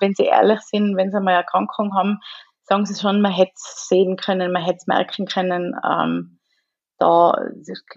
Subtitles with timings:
[0.00, 2.20] wenn sie ehrlich sind, wenn sie mal eine Erkrankung haben,
[2.62, 5.74] sagen sie schon, man hätte es sehen können, man hätte es merken können.
[5.88, 6.38] Ähm,
[6.98, 7.34] da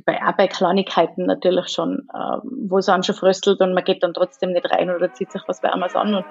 [0.05, 4.01] bei, auch bei Kleinigkeiten natürlich schon, ähm, wo es dann schon fröstelt und man geht
[4.01, 6.15] dann trotzdem nicht rein oder zieht sich was Wärmes an.
[6.15, 6.25] Und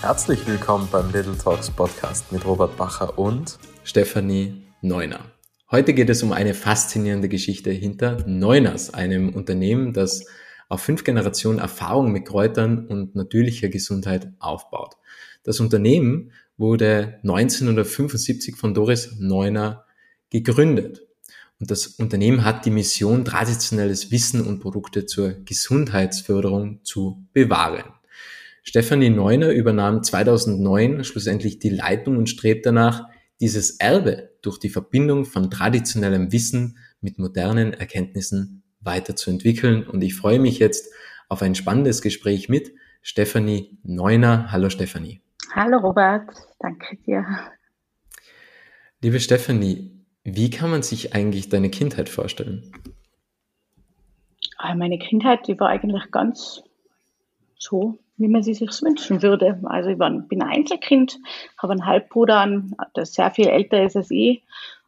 [0.00, 5.20] Herzlich willkommen beim Little Talks Podcast mit Robert Bacher und Stefanie Neuner.
[5.70, 10.26] Heute geht es um eine faszinierende Geschichte hinter Neuners, einem Unternehmen, das
[10.74, 14.96] auf fünf Generationen Erfahrung mit Kräutern und natürlicher Gesundheit aufbaut.
[15.44, 19.84] Das Unternehmen wurde 1975 von Doris Neuner
[20.30, 21.06] gegründet.
[21.60, 27.84] Und das Unternehmen hat die Mission, traditionelles Wissen und Produkte zur Gesundheitsförderung zu bewahren.
[28.64, 33.04] Stefanie Neuner übernahm 2009 schlussendlich die Leitung und strebt danach,
[33.40, 39.86] dieses Erbe durch die Verbindung von traditionellem Wissen mit modernen Erkenntnissen weiterzuentwickeln.
[39.86, 40.92] Und ich freue mich jetzt
[41.28, 44.52] auf ein spannendes Gespräch mit Stefanie Neuner.
[44.52, 45.20] Hallo Stefanie.
[45.52, 47.26] Hallo Robert, danke dir.
[49.00, 49.92] Liebe Stefanie,
[50.24, 52.72] wie kann man sich eigentlich deine Kindheit vorstellen?
[54.56, 56.62] Ah, meine Kindheit, die war eigentlich ganz
[57.58, 59.60] so, wie man sie sich wünschen würde.
[59.64, 61.18] Also ich war, bin ein Einzelkind,
[61.58, 62.62] habe einen Halbbruder,
[62.96, 64.42] der sehr viel älter ist als ich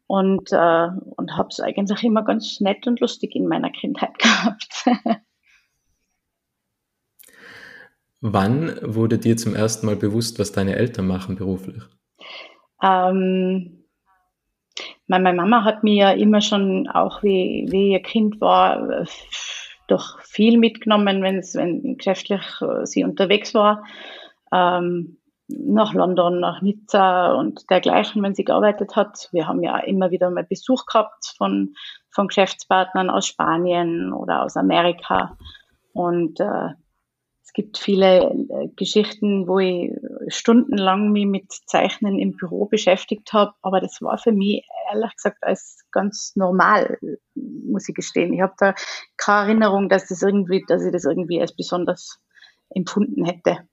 [0.07, 4.87] und, äh, und habe es eigentlich immer ganz nett und lustig in meiner Kindheit gehabt.
[8.21, 11.83] Wann wurde dir zum ersten Mal bewusst, was deine Eltern machen beruflich?
[12.83, 13.85] Ähm,
[15.07, 19.07] meine Mama hat mir ja immer schon, auch wie, wie ihr Kind war,
[19.87, 23.85] doch viel mitgenommen, wenn's, wenn geschäftlich äh, sie unterwegs war.
[24.53, 25.19] Ähm,
[25.49, 29.29] nach London, nach Nizza und dergleichen, wenn sie gearbeitet hat.
[29.33, 31.75] Wir haben ja immer wieder mal Besuch gehabt von,
[32.11, 35.37] von Geschäftspartnern aus Spanien oder aus Amerika.
[35.93, 36.71] Und äh,
[37.45, 39.93] es gibt viele äh, Geschichten, wo ich
[40.29, 45.39] stundenlang mich mit Zeichnen im Büro beschäftigt habe, aber das war für mich ehrlich gesagt
[45.43, 46.99] als ganz normal,
[47.35, 48.33] muss ich gestehen.
[48.33, 48.75] Ich habe da
[49.17, 52.21] keine Erinnerung, dass das irgendwie, dass ich das irgendwie als besonders
[52.71, 53.69] empfunden hätte.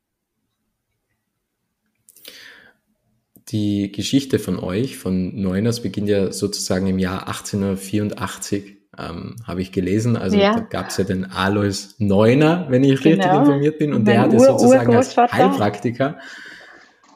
[3.50, 9.72] Die Geschichte von euch, von Neuners, beginnt ja sozusagen im Jahr 1884, ähm, habe ich
[9.72, 10.16] gelesen.
[10.16, 10.54] Also ja.
[10.56, 13.24] da gab es ja den Alois Neuner, wenn ich genau.
[13.24, 16.18] richtig informiert bin, und mein der hat ja sozusagen als Heilpraktiker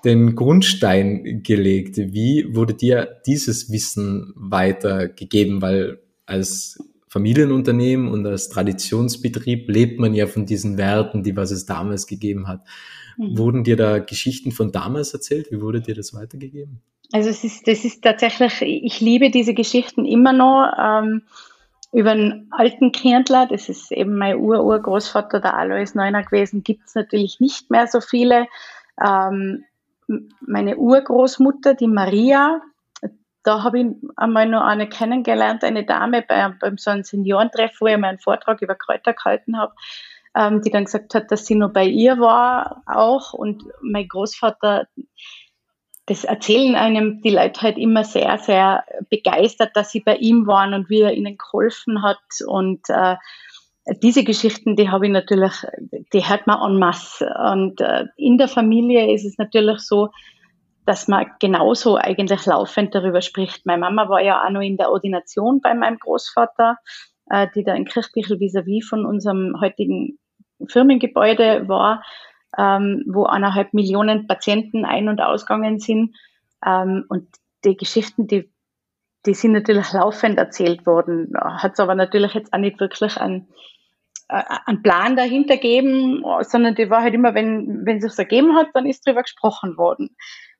[0.03, 1.97] den Grundstein gelegt.
[1.97, 5.61] Wie wurde dir dieses Wissen weitergegeben?
[5.61, 11.65] Weil als Familienunternehmen und als Traditionsbetrieb lebt man ja von diesen Werten, die was es
[11.65, 12.61] damals gegeben hat.
[13.17, 13.37] Mhm.
[13.37, 15.51] Wurden dir da Geschichten von damals erzählt?
[15.51, 16.81] Wie wurde dir das weitergegeben?
[17.13, 20.71] Also es ist, das ist tatsächlich, ich liebe diese Geschichten immer noch.
[20.77, 21.21] Ähm,
[21.93, 26.95] über einen alten Kindler, das ist eben mein Ur-Urgroßvater, der Alois Neuner gewesen, gibt es
[26.95, 28.47] natürlich nicht mehr so viele.
[29.01, 29.63] Ähm,
[30.41, 32.61] meine Urgroßmutter, die Maria,
[33.43, 37.87] da habe ich einmal noch eine kennengelernt, eine Dame bei, beim so einem Seniorentreff, wo
[37.87, 39.73] ich mal einen Vortrag über Kräuter gehalten habe
[40.37, 43.33] ähm, die dann gesagt hat, dass sie nur bei ihr war auch.
[43.33, 44.87] Und mein Großvater,
[46.05, 50.73] das erzählen einem die Leute halt immer sehr, sehr begeistert, dass sie bei ihm waren
[50.73, 52.19] und wie er ihnen geholfen hat.
[52.45, 53.15] Und äh,
[54.03, 55.53] diese Geschichten, die habe ich natürlich,
[56.13, 57.33] die hört man en masse.
[57.51, 60.09] Und äh, in der Familie ist es natürlich so,
[60.87, 63.65] dass man genauso eigentlich laufend darüber spricht.
[63.65, 66.77] Meine Mama war ja auch noch in der Ordination bei meinem Großvater,
[67.29, 70.17] äh, die da in Kirchbichl vis-à-vis von unserem heutigen
[70.65, 72.03] Firmengebäude war,
[72.57, 76.15] ähm, wo eineinhalb Millionen Patienten ein- und ausgegangen sind.
[76.65, 77.27] Ähm, und
[77.65, 78.49] die Geschichten, die,
[79.25, 81.33] die sind natürlich laufend erzählt worden.
[81.37, 83.49] Hat es aber natürlich jetzt auch nicht wirklich einen,
[84.29, 88.55] äh, einen Plan dahinter gegeben, sondern die war halt immer, wenn, wenn es sich ergeben
[88.55, 90.15] hat, dann ist drüber gesprochen worden.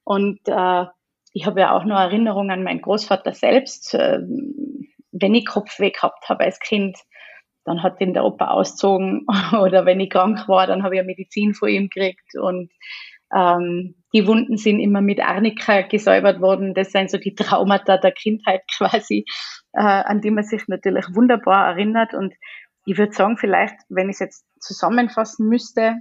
[0.08, 0.86] Und äh,
[1.34, 3.94] ich habe ja auch noch Erinnerungen an meinen Großvater selbst.
[3.94, 4.20] Äh,
[5.12, 6.98] wenn ich Kopfweh gehabt habe als Kind,
[7.66, 9.26] dann hat ihn der Opa ausgezogen
[9.62, 12.72] oder wenn ich krank war, dann habe ich ja Medizin vor ihm gekriegt und
[13.36, 16.74] ähm, die Wunden sind immer mit Arnika gesäubert worden.
[16.74, 19.26] Das sind so die Traumata der Kindheit quasi,
[19.74, 22.14] äh, an die man sich natürlich wunderbar erinnert.
[22.14, 22.34] Und
[22.86, 25.96] ich würde sagen, vielleicht, wenn ich es jetzt zusammenfassen müsste,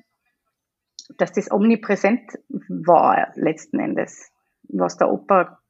[1.18, 4.30] dass das omnipräsent war letzten Endes,
[4.68, 5.60] was der Opa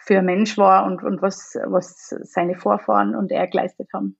[0.00, 4.16] für ein Mensch war und, und was, was seine Vorfahren und er geleistet haben.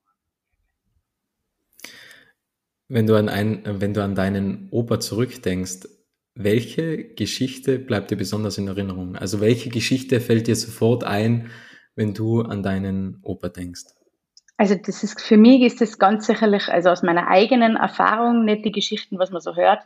[2.89, 5.89] Wenn du an ein, wenn du an deinen Opa zurückdenkst,
[6.35, 9.17] welche Geschichte bleibt dir besonders in Erinnerung?
[9.17, 11.51] Also welche Geschichte fällt dir sofort ein,
[11.95, 13.85] wenn du an deinen Opa denkst?
[14.57, 18.65] Also das ist für mich ist das ganz sicherlich, also aus meiner eigenen Erfahrung, nicht
[18.65, 19.83] die Geschichten, was man so hört,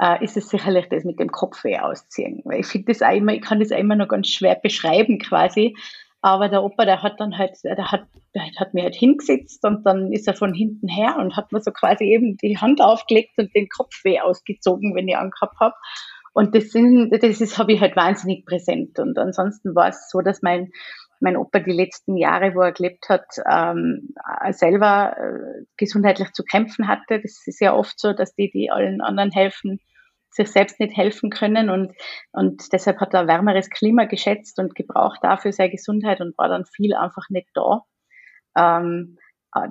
[0.00, 2.42] äh, ist es sicherlich das mit dem Kopfweh ausziehen.
[2.44, 5.18] Weil ich finde das auch immer, ich kann das auch immer noch ganz schwer beschreiben
[5.18, 5.76] quasi.
[6.20, 9.84] Aber der Opa, der hat dann halt, der hat, der hat mir halt hingesetzt und
[9.84, 13.32] dann ist er von hinten her und hat mir so quasi eben die Hand aufgelegt
[13.36, 15.74] und den Kopfweh ausgezogen, wenn ich angehabt habe.
[16.32, 18.98] Und das sind, das ist, habe ich halt wahnsinnig präsent.
[18.98, 20.72] Und ansonsten war es so, dass mein,
[21.24, 24.14] mein Opa die letzten Jahre, wo er gelebt hat, ähm,
[24.50, 27.20] selber äh, gesundheitlich zu kämpfen hatte.
[27.20, 29.80] Das ist ja oft so, dass die, die allen anderen helfen,
[30.30, 31.92] sich selbst nicht helfen können und,
[32.32, 36.48] und deshalb hat er ein wärmeres Klima geschätzt und gebraucht dafür seine Gesundheit und war
[36.48, 37.82] dann viel einfach nicht da.
[38.56, 39.18] Ähm,
[39.54, 39.68] äh,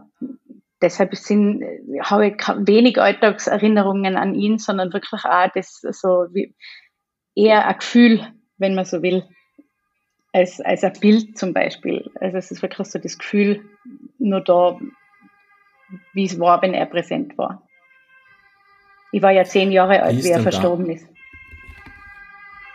[0.82, 1.64] deshalb sind,
[2.02, 6.56] habe ich wenig Alltagserinnerungen an ihn, sondern wirklich auch das so wie
[7.36, 9.24] eher ein Gefühl, wenn man so will,
[10.34, 12.12] als, als ein Bild zum Beispiel.
[12.20, 13.64] Also es ist wirklich so das Gefühl
[14.18, 14.78] nur da,
[16.14, 17.62] wie es war, wenn er präsent war.
[19.12, 21.08] Ich war ja zehn Jahre alt, wie, wie er verstorben ist.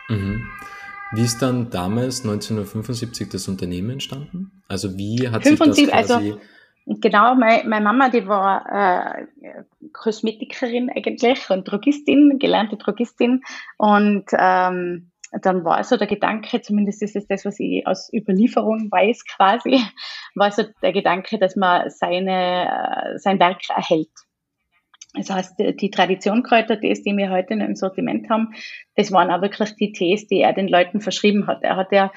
[0.07, 0.47] Mhm.
[1.11, 4.63] Wie ist dann damals 1975 das Unternehmen entstanden?
[4.67, 6.31] Also wie hat 75, sich das quasi...
[6.31, 6.39] Also,
[7.01, 9.25] genau, meine, meine Mama, die war äh,
[9.91, 13.41] Kosmetikerin eigentlich und Drogistin, gelernte Drogistin.
[13.77, 18.89] Und ähm, dann war so der Gedanke, zumindest ist es das, was ich aus Überlieferung
[18.91, 19.81] weiß quasi,
[20.35, 24.09] war so der Gedanke, dass man seine, äh, sein Werk erhält.
[25.13, 28.53] Das heißt, die Traditionkräuter-Tees, die wir heute noch im Sortiment haben,
[28.95, 31.63] das waren auch wirklich die Tees, die er den Leuten verschrieben hat.
[31.63, 32.11] Er hat ja,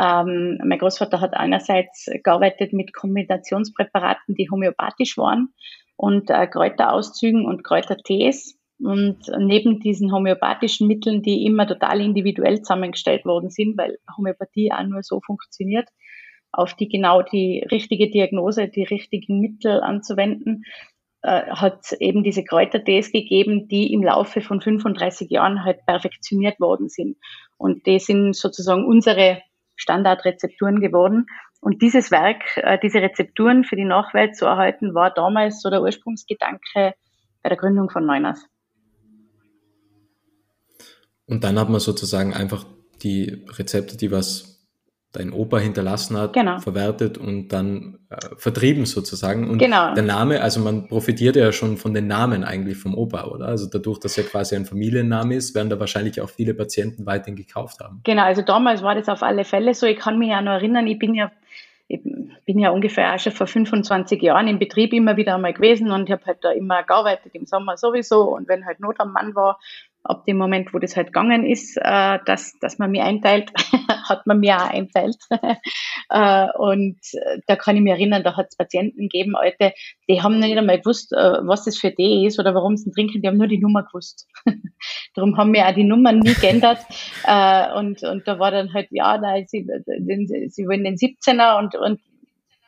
[0.00, 5.52] ähm, mein Großvater hat einerseits gearbeitet mit Kombinationspräparaten, die homöopathisch waren
[5.96, 8.58] und äh, Kräuterauszügen und Kräutertees.
[8.80, 14.84] Und neben diesen homöopathischen Mitteln, die immer total individuell zusammengestellt worden sind, weil Homöopathie auch
[14.84, 15.88] nur so funktioniert,
[16.52, 20.64] auf die genau die richtige Diagnose, die richtigen Mittel anzuwenden,
[21.22, 26.88] äh, hat eben diese Kräutertees gegeben, die im Laufe von 35 Jahren halt perfektioniert worden
[26.88, 27.16] sind.
[27.56, 29.42] Und die sind sozusagen unsere
[29.74, 31.26] Standardrezepturen geworden.
[31.60, 35.82] Und dieses Werk, äh, diese Rezepturen für die Nachwelt zu erhalten, war damals so der
[35.82, 36.94] Ursprungsgedanke
[37.42, 38.46] bei der Gründung von Neuners.
[41.28, 42.64] Und dann hat man sozusagen einfach
[43.02, 44.58] die Rezepte, die was
[45.12, 46.58] dein Opa hinterlassen hat, genau.
[46.58, 49.48] verwertet und dann äh, vertrieben sozusagen.
[49.48, 49.94] Und genau.
[49.94, 53.46] der Name, also man profitiert ja schon von den Namen eigentlich vom Opa, oder?
[53.46, 57.36] Also dadurch, dass er quasi ein Familienname ist, werden da wahrscheinlich auch viele Patienten weiterhin
[57.36, 58.00] gekauft haben.
[58.04, 59.86] Genau, also damals war das auf alle Fälle so.
[59.86, 61.30] Ich kann mich ja noch erinnern, ich bin ja
[61.90, 62.02] ich
[62.44, 66.04] bin ja ungefähr auch schon vor 25 Jahren im Betrieb immer wieder einmal gewesen und
[66.04, 69.34] ich habe halt da immer gearbeitet, im Sommer sowieso und wenn halt Not am Mann
[69.34, 69.58] war,
[70.08, 73.50] ab dem Moment, wo das halt gegangen ist, äh, dass, dass man mir einteilt,
[74.08, 75.16] hat man mir auch einteilt.
[76.10, 79.72] äh, und äh, da kann ich mich erinnern, da hat es Patienten gegeben, Alte,
[80.08, 83.22] die haben nicht einmal gewusst, äh, was das für die ist oder warum sie trinken,
[83.22, 84.26] die haben nur die Nummer gewusst.
[85.14, 86.78] Darum haben wir auch die Nummern nie geändert.
[87.24, 91.58] äh, und, und da war dann halt, ja, nein, sie, den, sie wollen den 17er
[91.58, 92.00] und, und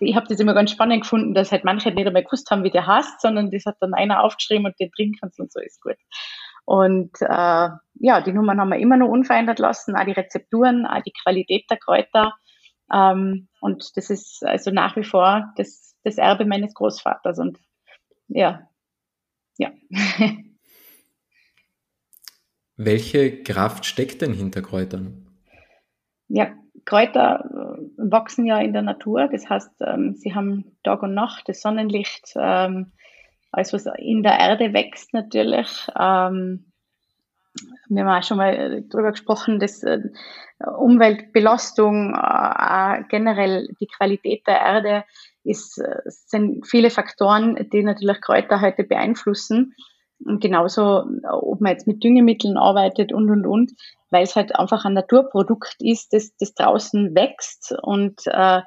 [0.00, 2.70] ich habe das immer ganz spannend gefunden, dass halt manche nicht einmal gewusst haben, wie
[2.70, 5.80] der heißt, sondern das hat dann einer aufgeschrieben und den trinken kannst und so ist
[5.82, 5.96] gut.
[6.64, 11.02] Und äh, ja, die Nummern haben wir immer noch unverändert lassen, auch die Rezepturen, auch
[11.02, 12.34] die Qualität der Kräuter.
[12.92, 17.38] Ähm, und das ist also nach wie vor das, das Erbe meines Großvaters.
[17.38, 17.58] Und
[18.28, 18.68] ja,
[19.58, 19.70] ja.
[22.76, 25.26] Welche Kraft steckt denn hinter Kräutern?
[26.28, 26.54] Ja,
[26.86, 29.28] Kräuter äh, wachsen ja in der Natur.
[29.28, 32.92] Das heißt, ähm, sie haben Tag und Nacht, das Sonnenlicht, ähm,
[33.52, 35.88] alles, was in der Erde wächst natürlich.
[35.98, 36.70] Ähm,
[37.88, 39.98] wir haben auch schon mal darüber gesprochen, dass äh,
[40.78, 45.04] Umweltbelastung, äh, generell die Qualität der Erde
[45.42, 49.74] ist, äh, sind viele Faktoren, die natürlich Kräuter heute beeinflussen.
[50.24, 53.72] Und genauso, ob man jetzt mit Düngemitteln arbeitet und, und, und,
[54.10, 58.60] weil es halt einfach ein Naturprodukt ist, das, das draußen wächst und äh,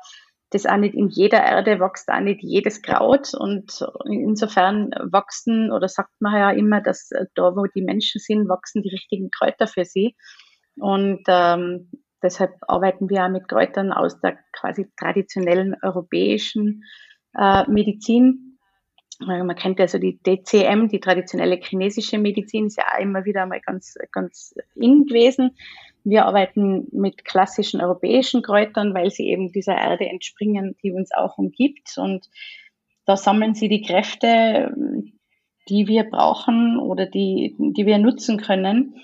[0.53, 5.87] das auch nicht in jeder Erde wächst auch nicht jedes Kraut und insofern wachsen oder
[5.87, 9.67] sagt man ja immer, dass äh, da, wo die Menschen sind, wachsen die richtigen Kräuter
[9.67, 10.15] für sie
[10.77, 11.89] und ähm,
[12.21, 16.83] deshalb arbeiten wir auch mit Kräutern aus der quasi traditionellen europäischen
[17.37, 18.59] äh, Medizin.
[19.21, 23.45] Äh, man kennt also die DCM, die traditionelle chinesische Medizin, ist ja auch immer wieder
[23.45, 25.55] mal ganz, ganz in gewesen.
[26.03, 31.37] Wir arbeiten mit klassischen europäischen Kräutern, weil sie eben dieser Erde entspringen, die uns auch
[31.37, 31.97] umgibt.
[31.97, 32.29] Und
[33.05, 34.73] da sammeln sie die Kräfte,
[35.69, 38.95] die wir brauchen oder die, die wir nutzen können,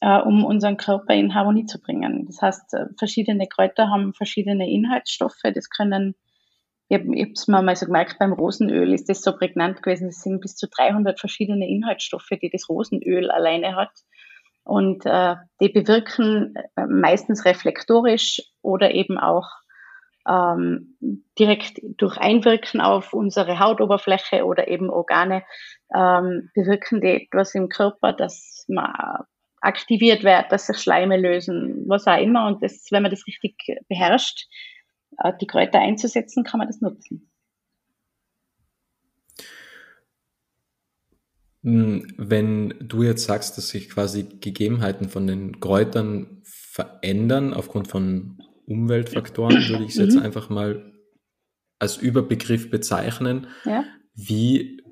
[0.00, 2.26] äh, um unseren Körper in Harmonie zu bringen.
[2.26, 5.42] Das heißt, äh, verschiedene Kräuter haben verschiedene Inhaltsstoffe.
[5.54, 6.14] Das können
[6.90, 10.08] ich habe es mir mal so gemerkt, beim Rosenöl ist das so prägnant gewesen.
[10.08, 13.92] Es sind bis zu 300 verschiedene Inhaltsstoffe, die das Rosenöl alleine hat.
[14.70, 19.48] Und äh, die bewirken äh, meistens reflektorisch oder eben auch
[20.28, 20.96] ähm,
[21.36, 25.42] direkt durch Einwirken auf unsere Hautoberfläche oder eben Organe
[25.92, 28.92] ähm, bewirken die etwas im Körper, dass man
[29.60, 32.46] aktiviert wird, dass sich Schleime lösen, was auch immer.
[32.46, 33.56] Und das, wenn man das richtig
[33.88, 34.46] beherrscht,
[35.18, 37.29] äh, die Kräuter einzusetzen, kann man das nutzen.
[41.62, 49.56] Wenn du jetzt sagst, dass sich quasi Gegebenheiten von den Kräutern verändern aufgrund von Umweltfaktoren,
[49.68, 50.22] würde ich es jetzt mhm.
[50.22, 50.92] einfach mal
[51.78, 53.48] als Überbegriff bezeichnen.
[53.64, 53.84] Ja.
[54.14, 54.82] Wie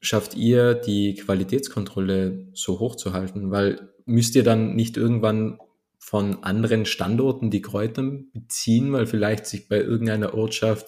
[0.00, 3.50] schafft ihr die Qualitätskontrolle so hoch zu halten?
[3.50, 5.58] Weil müsst ihr dann nicht irgendwann
[5.98, 10.86] von anderen Standorten die Kräuter beziehen, weil vielleicht sich bei irgendeiner Ortschaft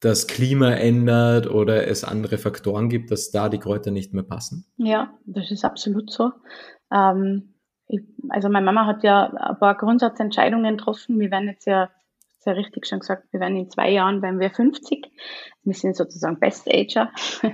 [0.00, 4.66] das Klima ändert oder es andere Faktoren gibt, dass da die Kräuter nicht mehr passen?
[4.76, 6.30] Ja, das ist absolut so.
[6.92, 7.54] Ähm,
[7.88, 11.18] ich, also meine Mama hat ja ein paar Grundsatzentscheidungen getroffen.
[11.18, 11.90] Wir werden jetzt ja
[12.38, 15.10] sehr richtig schon gesagt, wir werden in zwei Jahren, wenn wir 50.
[15.64, 17.10] Wir sind sozusagen Best Ager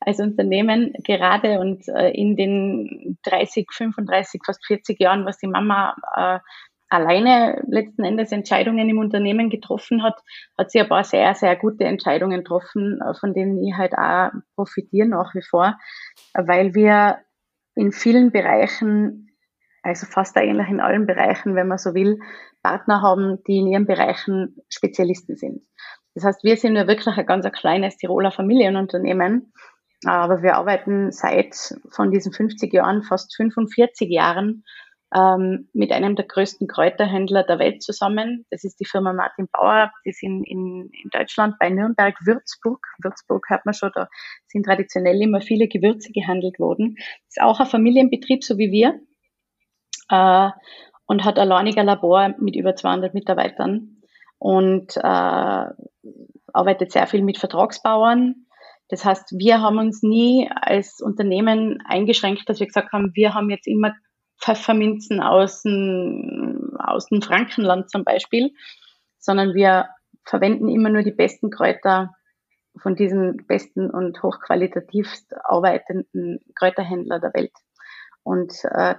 [0.00, 5.94] als Unternehmen gerade und äh, in den 30, 35, fast 40 Jahren, was die Mama
[6.16, 6.40] äh,
[6.88, 10.20] alleine letzten Endes Entscheidungen im Unternehmen getroffen hat,
[10.56, 14.30] hat sie ein paar sehr, sehr gute Entscheidungen getroffen, äh, von denen ich halt auch
[14.54, 15.78] profitiere nach wie vor,
[16.34, 17.18] weil wir
[17.74, 19.28] in vielen Bereichen
[19.82, 22.18] also fast eigentlich in allen Bereichen, wenn man so will,
[22.62, 25.62] Partner haben, die in ihren Bereichen Spezialisten sind.
[26.14, 29.52] Das heißt, wir sind ja wirklich ein ganz ein kleines Tiroler Familienunternehmen,
[30.04, 31.54] aber wir arbeiten seit
[31.90, 34.64] von diesen 50 Jahren, fast 45 Jahren,
[35.14, 38.44] ähm, mit einem der größten Kräuterhändler der Welt zusammen.
[38.50, 39.90] Das ist die Firma Martin Bauer.
[40.04, 42.86] Die sind in, in Deutschland bei Nürnberg, Würzburg.
[43.02, 44.08] Würzburg hört man schon, da
[44.46, 46.96] sind traditionell immer viele Gewürze gehandelt worden.
[47.26, 49.00] Ist auch ein Familienbetrieb, so wie wir
[50.10, 50.50] äh,
[51.06, 54.02] und hat alleiniger Labor mit über 200 Mitarbeitern
[54.38, 55.64] und äh,
[56.52, 58.46] arbeitet sehr viel mit Vertragsbauern.
[58.88, 63.50] Das heißt, wir haben uns nie als Unternehmen eingeschränkt, dass wir gesagt haben, wir haben
[63.50, 63.94] jetzt immer
[64.40, 68.52] Pfefferminzen aus dem, aus dem Frankenland zum Beispiel,
[69.18, 69.88] sondern wir
[70.24, 72.14] verwenden immer nur die besten Kräuter
[72.80, 77.52] von diesen besten und hochqualitativst arbeitenden Kräuterhändler der Welt.
[78.22, 78.94] Und äh,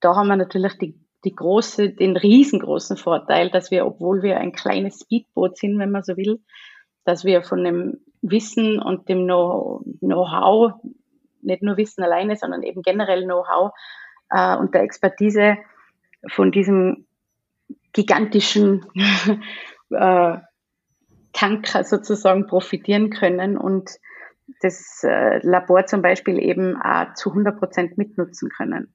[0.00, 4.52] da haben wir natürlich die, die große, den riesengroßen Vorteil, dass wir, obwohl wir ein
[4.52, 6.42] kleines Speedboot sind, wenn man so will,
[7.04, 10.74] dass wir von dem Wissen und dem Know-how,
[11.42, 13.72] nicht nur Wissen alleine, sondern eben generell Know-how
[14.30, 15.56] äh, und der Expertise
[16.28, 17.06] von diesem
[17.92, 18.86] gigantischen
[19.90, 20.36] äh,
[21.32, 23.90] Tanker sozusagen profitieren können und
[24.60, 28.92] das äh, Labor zum Beispiel eben auch zu 100 Prozent mitnutzen können.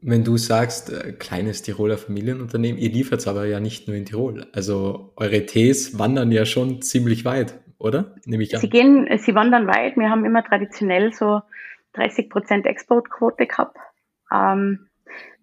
[0.00, 4.04] Wenn du sagst, äh, kleines Tiroler Familienunternehmen, ihr liefert es aber ja nicht nur in
[4.04, 4.46] Tirol.
[4.52, 8.14] Also eure Tees wandern ja schon ziemlich weit, oder?
[8.24, 8.60] Nehme ich an.
[8.60, 9.96] Sie gehen, sie wandern weit.
[9.96, 11.40] Wir haben immer traditionell so
[11.98, 13.76] 30 Prozent Exportquote gehabt.
[14.32, 14.88] Ähm,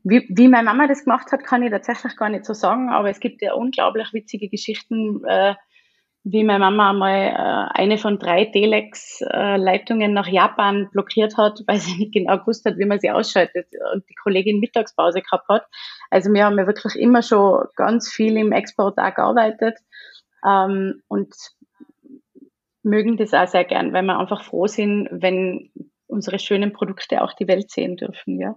[0.03, 3.09] wie, wie meine Mama das gemacht hat, kann ich tatsächlich gar nicht so sagen, aber
[3.09, 5.55] es gibt ja unglaublich witzige Geschichten, äh,
[6.24, 11.97] wie meine Mama einmal äh, eine von drei Telex-Leitungen nach Japan blockiert hat, weil sie
[11.97, 15.67] nicht genau gewusst hat, wie man sie ausschaltet und die Kollegin Mittagspause gehabt hat.
[16.09, 19.77] Also wir haben ja wirklich immer schon ganz viel im Export auch gearbeitet
[20.47, 21.33] ähm, und
[22.83, 25.71] mögen das auch sehr gern, weil wir einfach froh sind, wenn
[26.15, 28.55] unsere schönen Produkte auch die Welt sehen dürfen, ja.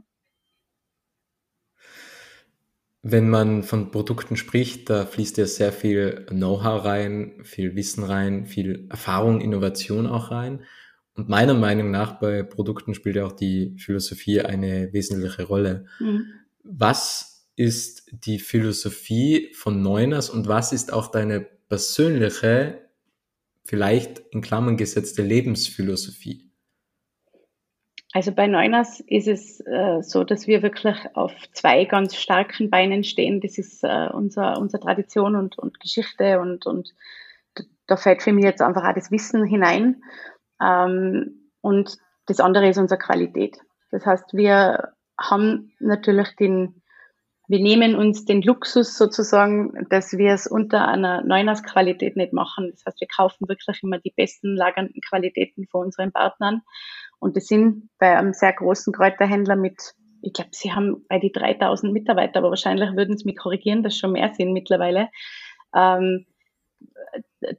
[3.02, 8.46] Wenn man von Produkten spricht, da fließt ja sehr viel Know-how rein, viel Wissen rein,
[8.46, 10.64] viel Erfahrung, Innovation auch rein.
[11.14, 15.86] Und meiner Meinung nach bei Produkten spielt ja auch die Philosophie eine wesentliche Rolle.
[16.00, 16.26] Mhm.
[16.64, 22.88] Was ist die Philosophie von Neuners und was ist auch deine persönliche,
[23.64, 26.47] vielleicht in Klammern gesetzte Lebensphilosophie?
[28.14, 33.04] Also bei Neuners ist es äh, so, dass wir wirklich auf zwei ganz starken Beinen
[33.04, 33.40] stehen.
[33.40, 36.94] Das ist äh, unser, unsere Tradition und, und Geschichte und, und
[37.86, 40.02] da fällt für mich jetzt einfach auch das Wissen hinein.
[40.62, 43.58] Ähm, und das andere ist unsere Qualität.
[43.90, 46.77] Das heißt, wir haben natürlich den,
[47.48, 52.70] wir nehmen uns den Luxus sozusagen, dass wir es unter einer Neuners-Qualität nicht machen.
[52.70, 56.62] Das heißt, wir kaufen wirklich immer die besten lagernden Qualitäten von unseren Partnern
[57.18, 61.32] und das sind bei einem sehr großen Kräuterhändler mit, ich glaube, sie haben bei die
[61.32, 65.08] 3000 Mitarbeiter, aber wahrscheinlich würden sie mich korrigieren, dass schon mehr sind mittlerweile.
[65.74, 66.26] ähm,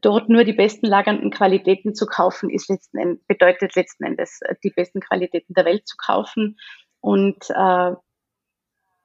[0.01, 4.55] dort nur die besten lagernden Qualitäten zu kaufen, ist letzten Endes, bedeutet letzten Endes, äh,
[4.63, 6.57] die besten Qualitäten der Welt zu kaufen.
[7.01, 7.93] Und, äh,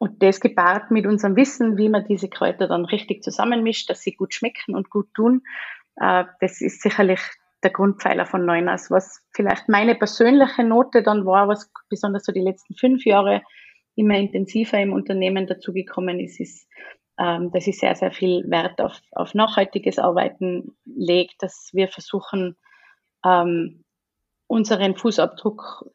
[0.05, 4.13] und das gepaart mit unserem Wissen, wie man diese Kräuter dann richtig zusammenmischt, dass sie
[4.13, 5.43] gut schmecken und gut tun,
[5.97, 7.21] äh, das ist sicherlich
[7.63, 8.91] der Grundpfeiler von Neunas.
[8.91, 13.41] Was vielleicht meine persönliche Note dann war, was besonders so die letzten fünf Jahre
[13.95, 16.69] immer intensiver im Unternehmen dazugekommen ist, ist
[17.19, 22.57] ähm, dass ich sehr, sehr viel Wert auf, auf nachhaltiges Arbeiten lege, dass wir versuchen,
[23.25, 23.85] ähm,
[24.49, 25.87] unseren Fußabdruck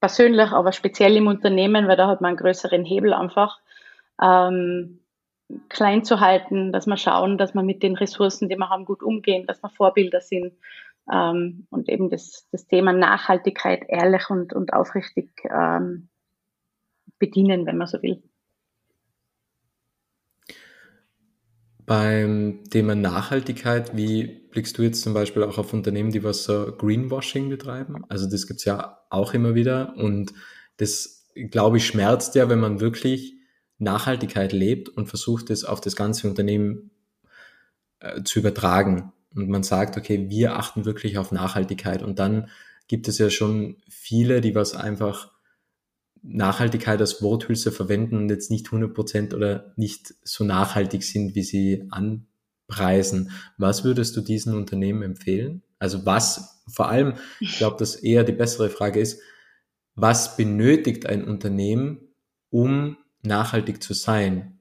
[0.00, 3.58] persönlich, aber speziell im Unternehmen, weil da hat man einen größeren Hebel einfach,
[4.20, 5.00] ähm,
[5.68, 9.02] klein zu halten, dass wir schauen, dass wir mit den Ressourcen, die wir haben, gut
[9.02, 10.52] umgehen, dass wir Vorbilder sind
[11.10, 16.08] ähm, und eben das, das Thema Nachhaltigkeit ehrlich und, und aufrichtig ähm,
[17.18, 18.22] bedienen, wenn man so will.
[21.88, 26.70] Beim Thema Nachhaltigkeit, wie blickst du jetzt zum Beispiel auch auf Unternehmen, die was so
[26.76, 28.04] Greenwashing betreiben?
[28.10, 30.34] Also das gibt's ja auch immer wieder und
[30.76, 33.36] das, glaube ich, schmerzt ja, wenn man wirklich
[33.78, 36.90] Nachhaltigkeit lebt und versucht es auf das ganze Unternehmen
[38.00, 39.14] äh, zu übertragen.
[39.34, 42.02] Und man sagt, okay, wir achten wirklich auf Nachhaltigkeit.
[42.02, 42.50] Und dann
[42.86, 45.30] gibt es ja schon viele, die was einfach
[46.22, 51.88] Nachhaltigkeit als Worthülse verwenden und jetzt nicht 100% oder nicht so nachhaltig sind, wie sie
[51.90, 53.30] anpreisen.
[53.56, 55.62] Was würdest du diesen Unternehmen empfehlen?
[55.78, 59.20] Also was, vor allem, ich glaube, dass eher die bessere Frage ist,
[59.94, 61.98] was benötigt ein Unternehmen,
[62.50, 64.60] um nachhaltig zu sein?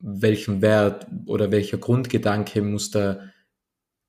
[0.00, 3.20] Welchen Wert oder welcher Grundgedanke muss da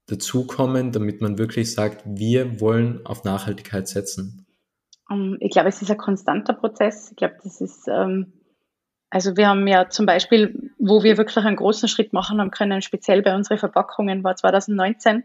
[0.08, 4.46] dazukommen, damit man wirklich sagt, wir wollen auf Nachhaltigkeit setzen?
[5.12, 7.12] Ähm, ich glaube, es ist ein konstanter Prozess.
[7.12, 8.34] Ich glaube, das ist, ähm,
[9.10, 12.82] also wir haben ja zum Beispiel, wo wir wirklich einen großen Schritt machen haben können,
[12.82, 15.24] speziell bei unseren Verpackungen, war 2019.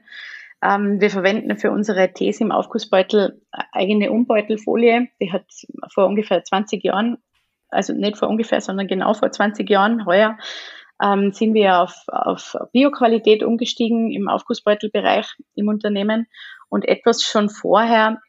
[0.62, 3.41] Ähm, wir verwenden für unsere Tees im Aufgussbeutel
[3.73, 5.09] eigene Umbeutelfolie.
[5.21, 5.45] Die hat
[5.93, 7.19] vor ungefähr 20 Jahren,
[7.69, 10.38] also nicht vor ungefähr, sondern genau vor 20 Jahren, heuer,
[11.33, 16.29] sind wir auf, auf Bioqualität umgestiegen im Aufgussbeutelbereich im Unternehmen.
[16.68, 18.20] Und etwas schon vorher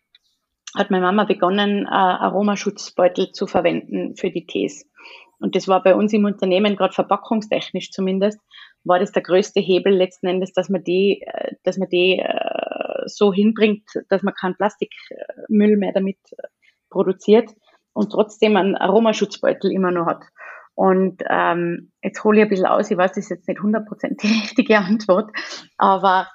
[0.75, 4.89] hat meine Mama begonnen, äh, Aromaschutzbeutel zu verwenden für die Tees.
[5.39, 8.39] Und das war bei uns im Unternehmen, gerade verpackungstechnisch zumindest,
[8.83, 13.07] war das der größte Hebel letzten Endes, dass man die, äh, dass man die äh,
[13.07, 16.17] so hinbringt, dass man keinen Plastikmüll mehr damit
[16.89, 17.49] produziert
[17.93, 20.23] und trotzdem einen Aromaschutzbeutel immer noch hat.
[20.75, 24.21] Und ähm, jetzt hole ich ein bisschen aus, ich weiß, das ist jetzt nicht 100%
[24.21, 25.31] die richtige Antwort,
[25.77, 26.27] aber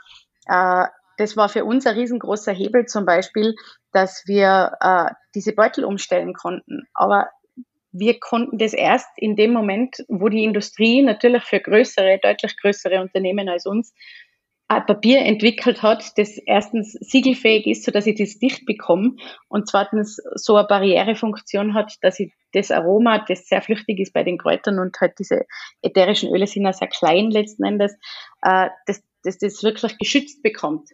[0.47, 0.87] äh,
[1.19, 3.55] das war für uns ein riesengroßer Hebel zum Beispiel,
[3.93, 6.89] dass wir äh, diese Beutel umstellen konnten.
[6.95, 7.29] Aber
[7.93, 13.01] wir konnten das erst in dem Moment, wo die Industrie natürlich für größere, deutlich größere
[13.01, 13.93] Unternehmen als uns
[14.71, 19.17] ein Papier entwickelt hat, das erstens siegelfähig ist, so dass ich das dicht bekomme
[19.49, 24.23] und zweitens so eine Barrierefunktion hat, dass ich das Aroma, das sehr flüchtig ist bei
[24.23, 25.45] den Kräutern und halt diese
[25.83, 27.97] ätherischen Öle sind ja sehr klein letzten Endes,
[28.43, 30.89] äh, dass, dass das wirklich geschützt bekommt.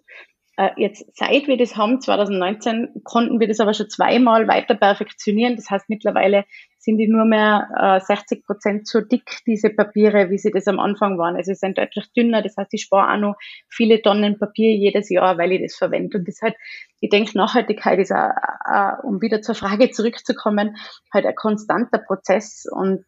[0.57, 5.57] Äh, jetzt, seit wir das haben, 2019, konnten wir das aber schon zweimal weiter perfektionieren.
[5.57, 6.47] Das heißt, mittlerweile
[6.79, 10.81] sind die nur mehr äh, 60 Prozent so dick, diese Papiere, wie sie das am
[10.81, 11.37] Anfang waren.
[11.37, 12.43] Also sie sind deutlich dünner.
[12.43, 13.37] Das heißt, ich spare auch noch
[13.69, 16.19] viele Tonnen Papier jedes Jahr, weil ich das verwende.
[16.19, 16.55] Und das halt,
[17.01, 18.31] ich denke, Nachhaltigkeit ist, auch,
[18.65, 20.77] auch, um wieder zur Frage zurückzukommen,
[21.13, 23.05] halt ein konstanter Prozess und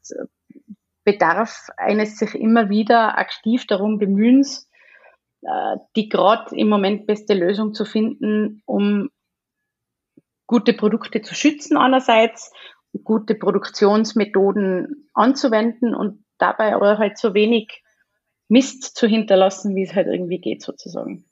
[1.04, 4.67] bedarf eines sich immer wieder aktiv darum Bemühens, äh,
[5.96, 9.10] die gerade im Moment beste Lösung zu finden, um
[10.46, 12.52] gute Produkte zu schützen einerseits,
[13.04, 17.82] gute Produktionsmethoden anzuwenden und dabei aber halt so wenig
[18.48, 21.26] Mist zu hinterlassen, wie es halt irgendwie geht sozusagen.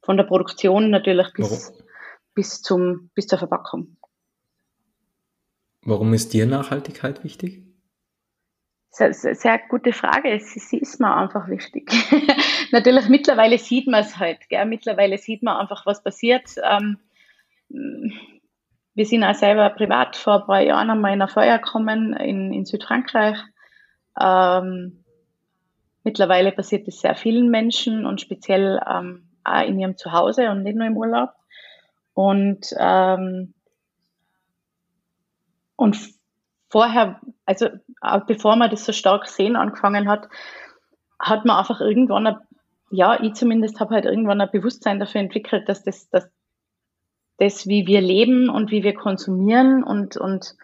[0.00, 1.72] Von der Produktion natürlich bis,
[2.34, 3.96] bis, zum, bis zur Verpackung.
[5.82, 7.71] Warum ist dir Nachhaltigkeit wichtig?
[8.94, 10.38] Sehr, sehr, gute Frage.
[10.38, 11.90] Sie, sie ist mir einfach wichtig.
[12.72, 14.50] Natürlich, mittlerweile sieht man es halt.
[14.50, 14.66] Gell?
[14.66, 16.50] Mittlerweile sieht man einfach, was passiert.
[16.62, 16.98] Ähm,
[18.94, 22.52] wir sind auch selber privat vor ein paar Jahren einmal in ein Feuer gekommen in,
[22.52, 23.38] in Südfrankreich.
[24.20, 25.02] Ähm,
[26.04, 30.76] mittlerweile passiert es sehr vielen Menschen und speziell ähm, auch in ihrem Zuhause und nicht
[30.76, 31.30] nur im Urlaub.
[32.12, 33.54] Und, ähm,
[35.76, 35.96] und
[36.72, 40.28] vorher, also äh, bevor man das so stark sehen angefangen hat,
[41.20, 42.36] hat man einfach irgendwann, ein,
[42.90, 46.28] ja, ich zumindest habe halt irgendwann ein Bewusstsein dafür entwickelt, dass das, dass
[47.36, 50.56] das, wie wir leben und wie wir konsumieren und, und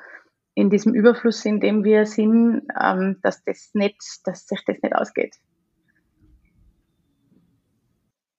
[0.54, 4.94] in diesem Überfluss, in dem wir sind, ähm, dass das nicht, dass sich das nicht
[4.94, 5.36] ausgeht.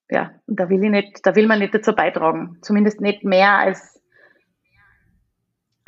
[0.10, 2.58] Ja, da will ich nicht, da will man nicht dazu beitragen.
[2.64, 3.99] Zumindest nicht mehr als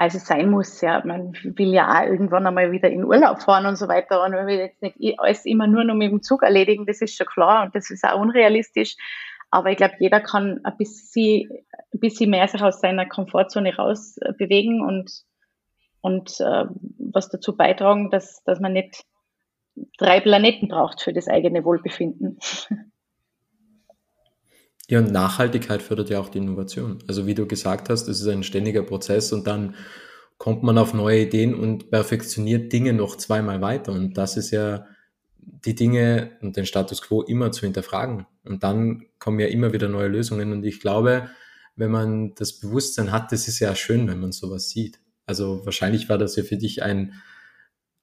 [0.01, 0.81] als es sein muss.
[0.81, 4.23] Ja, man will ja auch irgendwann einmal wieder in Urlaub fahren und so weiter.
[4.23, 7.15] Und man will jetzt nicht alles immer nur noch mit dem Zug erledigen, das ist
[7.15, 8.95] schon klar und das ist auch unrealistisch.
[9.51, 11.51] Aber ich glaube, jeder kann ein bisschen,
[11.93, 15.11] ein bisschen mehr sich aus seiner Komfortzone raus bewegen und,
[16.01, 16.65] und äh,
[16.97, 19.03] was dazu beitragen, dass, dass man nicht
[19.99, 22.39] drei Planeten braucht für das eigene Wohlbefinden.
[24.91, 26.99] Ja, und Nachhaltigkeit fördert ja auch die Innovation.
[27.07, 29.75] Also wie du gesagt hast, es ist ein ständiger Prozess und dann
[30.37, 33.93] kommt man auf neue Ideen und perfektioniert Dinge noch zweimal weiter.
[33.93, 34.85] Und das ist ja
[35.39, 38.25] die Dinge und den Status quo immer zu hinterfragen.
[38.43, 40.51] Und dann kommen ja immer wieder neue Lösungen.
[40.51, 41.29] Und ich glaube,
[41.77, 44.99] wenn man das Bewusstsein hat, das ist ja schön, wenn man sowas sieht.
[45.25, 47.13] Also wahrscheinlich war das ja für dich ein,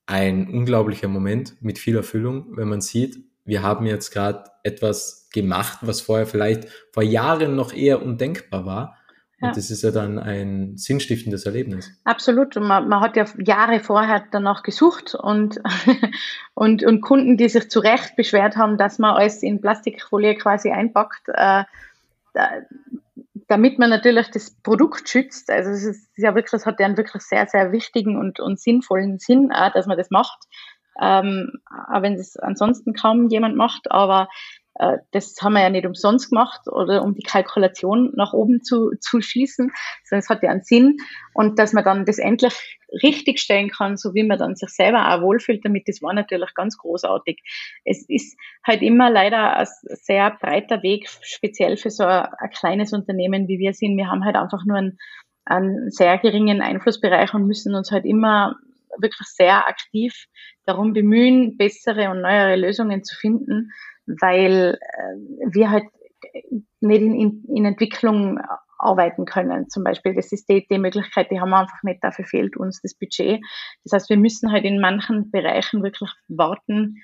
[0.06, 5.78] ein unglaublicher Moment mit viel Erfüllung, wenn man sieht, wir haben jetzt gerade etwas gemacht,
[5.80, 8.98] was vorher vielleicht vor Jahren noch eher undenkbar war.
[9.40, 9.52] Und ja.
[9.54, 11.90] das ist ja dann ein sinnstiftendes Erlebnis.
[12.04, 12.56] Absolut.
[12.56, 15.62] Und man, man hat ja Jahre vorher danach gesucht und,
[16.54, 20.70] und, und Kunden, die sich zu Recht beschwert haben, dass man alles in Plastikfolie quasi
[20.70, 21.64] einpackt, äh,
[22.34, 22.50] da,
[23.46, 25.50] damit man natürlich das Produkt schützt.
[25.50, 28.60] Also es ist ja wirklich, es hat ja einen wirklich sehr, sehr wichtigen und, und
[28.60, 30.38] sinnvollen Sinn, auch, dass man das macht.
[31.00, 34.28] Ähm, auch wenn es ansonsten kaum jemand macht, aber
[34.78, 38.92] äh, das haben wir ja nicht umsonst gemacht oder um die Kalkulation nach oben zu,
[39.00, 39.70] zu schießen,
[40.04, 40.96] sondern es hat ja einen Sinn
[41.34, 45.12] und dass man dann das endlich richtig stellen kann, so wie man dann sich selber
[45.12, 47.40] auch wohlfühlt damit, das war natürlich ganz großartig.
[47.84, 49.66] Es ist halt immer leider ein
[50.02, 53.96] sehr breiter Weg, speziell für so ein, ein kleines Unternehmen wie wir sind.
[53.96, 54.98] Wir haben halt einfach nur einen,
[55.44, 58.56] einen sehr geringen Einflussbereich und müssen uns halt immer
[59.00, 60.26] wirklich sehr aktiv
[60.64, 63.70] darum bemühen, bessere und neuere Lösungen zu finden
[64.20, 65.84] weil äh, wir halt
[66.80, 68.40] nicht in, in, Entwicklung
[68.78, 69.68] arbeiten können.
[69.68, 72.80] Zum Beispiel, das ist die, die Möglichkeit, die haben wir einfach nicht, dafür fehlt uns
[72.80, 73.40] das Budget.
[73.84, 76.96] Das heißt, wir müssen halt in manchen Bereichen wirklich warten,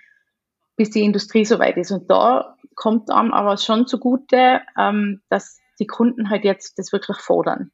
[0.76, 1.90] bis die Industrie soweit ist.
[1.90, 7.18] Und da kommt einem aber schon zugute, ähm, dass die Kunden halt jetzt das wirklich
[7.18, 7.70] fordern.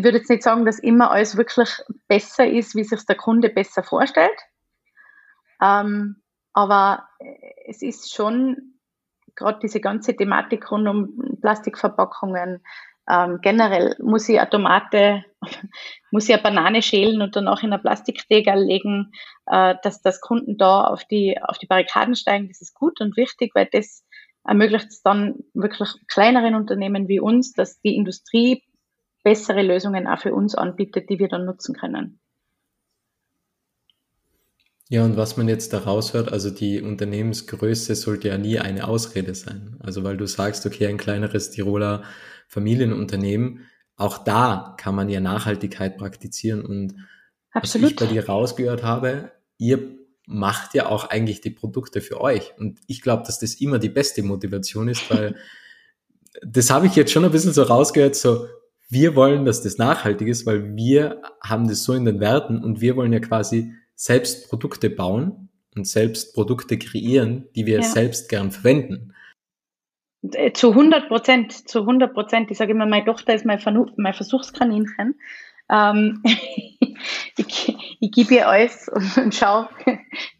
[0.00, 1.70] Äh, ich würde jetzt nicht sagen, dass immer alles wirklich
[2.08, 4.38] besser ist, wie sich der Kunde besser vorstellt.
[5.62, 7.08] Ähm, aber
[7.66, 8.74] es ist schon
[9.36, 12.62] gerade diese ganze Thematik rund um Plastikverpackungen.
[13.08, 15.24] Ähm, generell muss ich eine Tomate,
[16.10, 19.12] muss ich eine Banane schälen und danach in ein Plastikdegel legen,
[19.46, 22.48] äh, dass, dass Kunden da auf die, auf die Barrikaden steigen.
[22.48, 24.04] Das ist gut und wichtig, weil das
[24.44, 28.62] ermöglicht es dann wirklich kleineren Unternehmen wie uns, dass die Industrie
[29.22, 32.20] bessere Lösungen auch für uns anbietet, die wir dann nutzen können.
[34.88, 39.36] Ja, und was man jetzt daraus hört, also die Unternehmensgröße sollte ja nie eine Ausrede
[39.36, 39.76] sein.
[39.78, 42.02] Also weil du sagst, okay, ein kleineres Tiroler
[42.48, 46.64] Familienunternehmen, auch da kann man ja Nachhaltigkeit praktizieren.
[46.64, 46.96] Und
[47.52, 47.84] Absolut.
[47.84, 49.78] was ich bei dir rausgehört habe, ihr
[50.26, 52.52] macht ja auch eigentlich die Produkte für euch.
[52.58, 55.36] Und ich glaube, dass das immer die beste Motivation ist, weil
[56.42, 58.48] das habe ich jetzt schon ein bisschen so rausgehört, so
[58.90, 62.80] wir wollen, dass das nachhaltig ist, weil wir haben das so in den Werten und
[62.80, 67.82] wir wollen ja quasi selbst Produkte bauen und selbst Produkte kreieren, die wir ja.
[67.82, 69.14] selbst gern verwenden.
[70.32, 72.50] Äh, zu 100 Prozent, zu 100 Prozent.
[72.50, 73.60] Ich sage immer, meine Tochter ist mein,
[73.96, 75.18] mein Versuchskaninchen.
[75.70, 76.22] Ähm,
[77.36, 79.68] ich, ich gebe ihr alles und, und schau,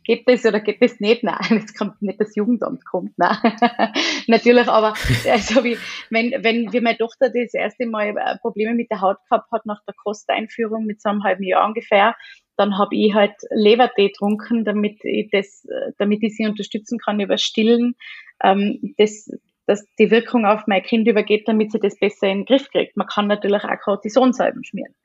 [0.05, 1.23] geht das oder geht das nicht?
[1.23, 3.17] Nein, jetzt kommt nicht das Jugendamt kommt.
[3.17, 3.37] Nein.
[4.27, 4.95] Natürlich, aber
[5.31, 5.79] also wie,
[6.11, 9.67] wenn, wenn wie meine Tochter das erste Mal äh, Probleme mit der Haut gehabt hat
[9.67, 12.17] nach der Kosteinführung mit so einem halben Jahr ungefähr,
[12.57, 15.67] dann habe ich halt Lebertee getrunken, damit ich das,
[15.97, 17.95] damit ich sie unterstützen kann über Stillen,
[18.43, 19.31] ähm, das,
[19.71, 22.97] dass die Wirkung auf mein Kind übergeht, damit sie das besser in den Griff kriegt.
[22.97, 24.97] Man kann natürlich auch Cortisonsalben schmieren.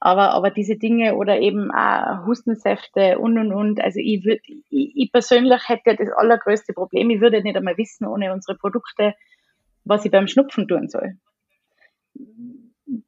[0.00, 4.96] Aber, aber diese Dinge oder eben auch Hustensäfte und und und, also ich würde, ich,
[4.96, 9.14] ich persönlich hätte das allergrößte Problem, ich würde nicht einmal wissen ohne unsere Produkte,
[9.84, 11.16] was ich beim Schnupfen tun soll.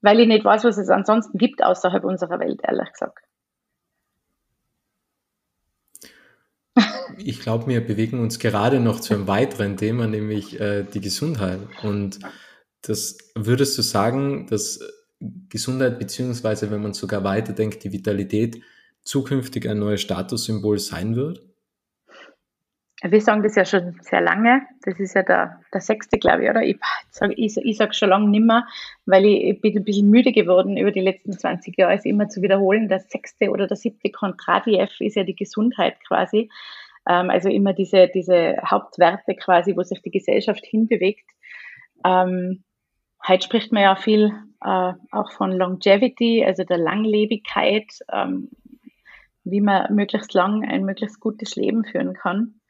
[0.03, 3.25] Weil ich nicht weiß, was es ansonsten gibt außerhalb unserer Welt, ehrlich gesagt.
[7.19, 11.61] Ich glaube, wir bewegen uns gerade noch zu einem weiteren Thema, nämlich äh, die Gesundheit.
[11.83, 12.21] Und
[12.83, 14.81] das würdest du sagen, dass
[15.49, 18.61] Gesundheit beziehungsweise, wenn man sogar weiterdenkt, die Vitalität
[19.03, 21.43] zukünftig ein neues Statussymbol sein wird?
[23.05, 24.63] Wir sagen das ja schon sehr lange.
[24.85, 26.63] Das ist ja der, der sechste, glaube ich, oder?
[26.63, 26.79] Ich
[27.11, 28.67] sage ich, ich sag schon lange nimmer,
[29.07, 32.29] weil ich, ich, bin ein bisschen müde geworden, über die letzten 20 Jahre es immer
[32.29, 32.89] zu wiederholen.
[32.89, 36.49] Der sechste oder der siebte Kontradiev ist ja die Gesundheit quasi.
[37.09, 41.29] Ähm, also immer diese, diese Hauptwerte quasi, wo sich die Gesellschaft hinbewegt.
[42.05, 42.65] Ähm,
[43.27, 44.33] heute spricht man ja viel
[44.65, 48.51] äh, auch von Longevity, also der Langlebigkeit, ähm,
[49.45, 52.61] wie man möglichst lang ein möglichst gutes Leben führen kann.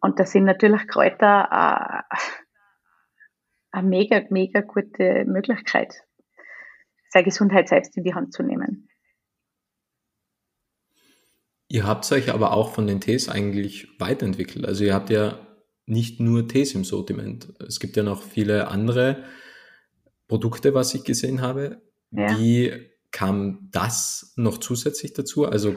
[0.00, 2.16] Und das sind natürlich Kräuter äh,
[3.70, 5.94] eine mega, mega gute Möglichkeit,
[7.10, 8.88] seine Gesundheit selbst in die Hand zu nehmen.
[11.68, 14.66] Ihr habt euch aber auch von den Tees eigentlich weiterentwickelt.
[14.66, 15.38] Also ihr habt ja
[15.86, 17.52] nicht nur Tees im Sortiment.
[17.66, 19.24] Es gibt ja noch viele andere
[20.28, 21.82] Produkte, was ich gesehen habe.
[22.10, 22.38] Ja.
[22.38, 22.72] Wie
[23.10, 25.46] kam das noch zusätzlich dazu?
[25.46, 25.76] Also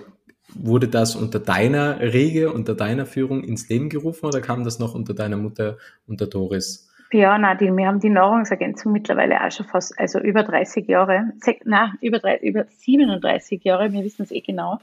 [0.53, 4.95] wurde das unter deiner Rege, unter deiner Führung ins Leben gerufen oder kam das noch
[4.95, 5.77] unter deiner Mutter,
[6.07, 6.89] unter Doris?
[7.13, 11.33] Ja, nein, die, wir haben die Nahrungsergänzung mittlerweile auch schon fast, also über 30 Jahre,
[11.65, 14.79] nein, über, 30, über 37 Jahre, wir wissen es eh genau,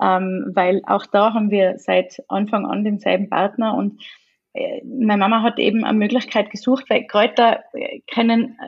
[0.00, 4.02] ähm, weil auch da haben wir seit Anfang an denselben Partner und
[4.52, 8.58] äh, meine Mama hat eben eine Möglichkeit gesucht, weil Kräuter äh, können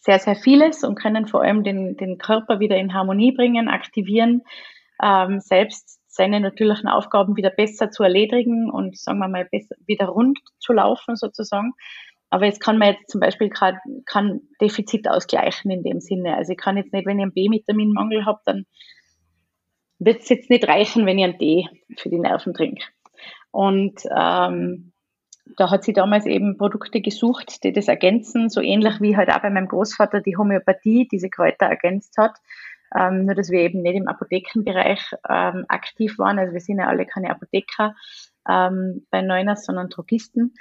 [0.00, 4.42] sehr, sehr vieles und können vor allem den, den Körper wieder in Harmonie bringen, aktivieren,
[5.02, 10.06] ähm, selbst seine natürlichen Aufgaben wieder besser zu erledigen und sagen wir mal besser, wieder
[10.06, 11.74] rund zu laufen sozusagen.
[12.30, 16.36] Aber jetzt kann man jetzt zum Beispiel gerade kann Defizit ausgleichen in dem Sinne.
[16.36, 18.66] Also ich kann jetzt nicht, wenn ich einen B-Vitaminmangel habe, dann
[19.98, 22.84] wird es jetzt nicht reichen, wenn ich einen D für die Nerven trinke.
[23.50, 24.92] Und ähm,
[25.56, 29.40] da hat sie damals eben Produkte gesucht, die das ergänzen, so ähnlich wie halt auch
[29.40, 32.36] bei meinem Großvater die Homöopathie diese Kräuter ergänzt hat.
[32.94, 36.38] Ähm, nur, dass wir eben nicht im Apothekenbereich ähm, aktiv waren.
[36.38, 37.94] Also wir sind ja alle keine Apotheker
[38.48, 40.54] ähm, bei Neuners, sondern Drogisten.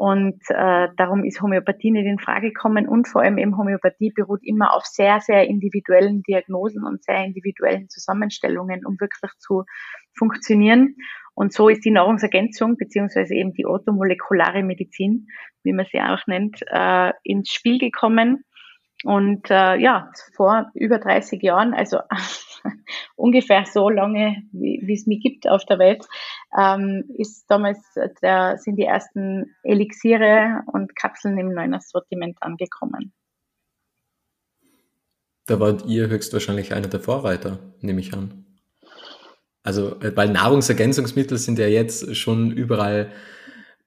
[0.00, 4.40] Und äh, darum ist Homöopathie nicht in Frage gekommen und vor allem eben Homöopathie beruht
[4.42, 9.64] immer auf sehr, sehr individuellen Diagnosen und sehr individuellen Zusammenstellungen, um wirklich zu
[10.16, 10.96] funktionieren.
[11.34, 15.26] Und so ist die Nahrungsergänzung beziehungsweise eben die orthomolekulare Medizin,
[15.64, 18.42] wie man sie auch nennt, äh, ins Spiel gekommen.
[19.04, 21.98] Und äh, ja, vor über 30 Jahren, also
[23.16, 26.06] ungefähr so lange, wie, wie es mich gibt auf der Welt,
[26.58, 27.78] ähm, ist damals
[28.22, 33.12] der, sind die ersten Elixiere und Kapseln im neuen Sortiment angekommen.
[35.46, 38.44] Da wart ihr höchstwahrscheinlich einer der Vorreiter, nehme ich an.
[39.62, 43.12] Also, äh, weil Nahrungsergänzungsmittel sind ja jetzt schon überall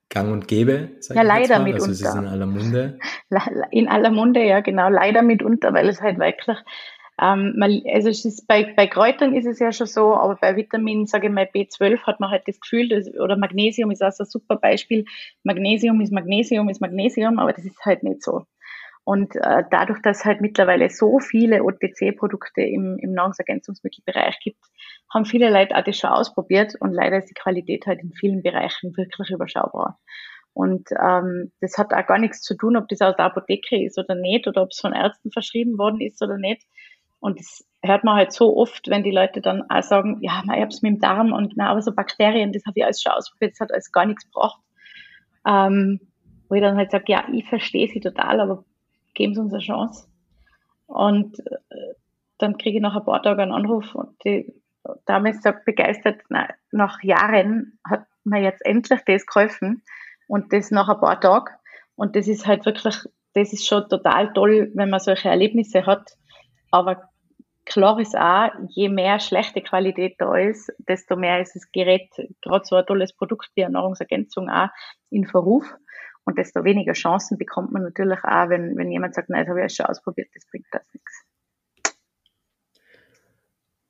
[0.09, 0.89] gang und gäbe.
[1.09, 1.87] ja, leider mitunter.
[1.87, 2.99] Also sie sind in aller Munde.
[3.71, 4.89] In aller Munde, ja, genau.
[4.89, 6.57] Leider mitunter, weil es halt wirklich
[7.21, 11.05] ähm, man, also ist bei, bei Kräutern ist es ja schon so, aber bei Vitaminen,
[11.05, 14.23] sage ich mal B12, hat man halt das Gefühl, dass, oder Magnesium ist auch so
[14.23, 15.05] ein super Beispiel.
[15.43, 18.45] Magnesium ist Magnesium ist Magnesium, aber das ist halt nicht so.
[19.05, 24.63] Und äh, dadurch, dass halt mittlerweile so viele OTC-Produkte im, im Nahrungsergänzungsmittelbereich gibt,
[25.13, 28.41] haben viele Leute auch das schon ausprobiert und leider ist die Qualität halt in vielen
[28.41, 29.99] Bereichen wirklich überschaubar.
[30.53, 33.97] Und ähm, das hat auch gar nichts zu tun, ob das aus der Apotheke ist
[33.97, 36.63] oder nicht, oder ob es von Ärzten verschrieben worden ist oder nicht.
[37.23, 40.49] Und das hört man halt so oft, wenn die Leute dann auch sagen, ja, ich
[40.51, 43.13] habe es mit dem Darm und na, aber so Bakterien, das habe ich alles schon
[43.13, 44.59] ausprobiert, das hat alles gar nichts gebracht.
[45.47, 46.01] Ähm,
[46.49, 48.65] wo ich dann halt sage, ja, ich verstehe sie total, aber
[49.13, 50.09] geben Sie uns eine Chance.
[50.85, 51.93] Und äh,
[52.39, 54.53] dann kriege ich nach ein paar Tagen einen Anruf und die
[55.05, 59.81] Dame sagt begeistert, na, nach Jahren hat mir jetzt endlich das geholfen
[60.27, 61.53] und das nach ein paar Tagen.
[61.95, 62.97] Und das ist halt wirklich,
[63.33, 66.17] das ist schon total toll, wenn man solche Erlebnisse hat.
[66.69, 67.12] Aber
[67.65, 72.09] klar ist auch, je mehr schlechte Qualität da ist, desto mehr ist das Gerät,
[72.41, 74.69] gerade so ein tolles Produkt wie eine Nahrungsergänzung auch
[75.09, 75.65] in Verruf.
[76.25, 79.65] Und desto weniger Chancen bekommt man natürlich auch, wenn, wenn jemand sagt, nein, das habe
[79.65, 81.25] ich schon ausprobiert, das bringt das nichts.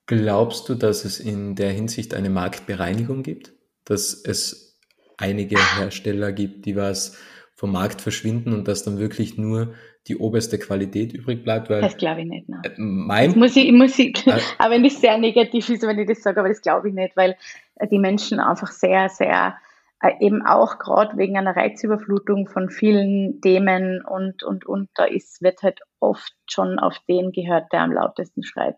[0.05, 3.53] Glaubst du, dass es in der Hinsicht eine Marktbereinigung gibt?
[3.86, 4.79] Dass es
[5.17, 7.17] einige Hersteller gibt, die was
[7.55, 9.75] vom Markt verschwinden und dass dann wirklich nur
[10.07, 11.69] die oberste Qualität übrig bleibt?
[11.69, 12.49] Weil das glaube ich nicht.
[12.49, 12.61] Nein.
[12.63, 15.99] Äh, mein, das muss ich, muss ich, äh, auch wenn es sehr negativ ist, wenn
[15.99, 17.35] ich das sage, aber das glaube ich nicht, weil
[17.89, 19.57] die Menschen einfach sehr, sehr
[20.03, 25.41] äh, eben auch gerade wegen einer Reizüberflutung von vielen Themen und, und, und da ist,
[25.41, 28.75] wird halt oft schon auf den gehört, der am lautesten schreit.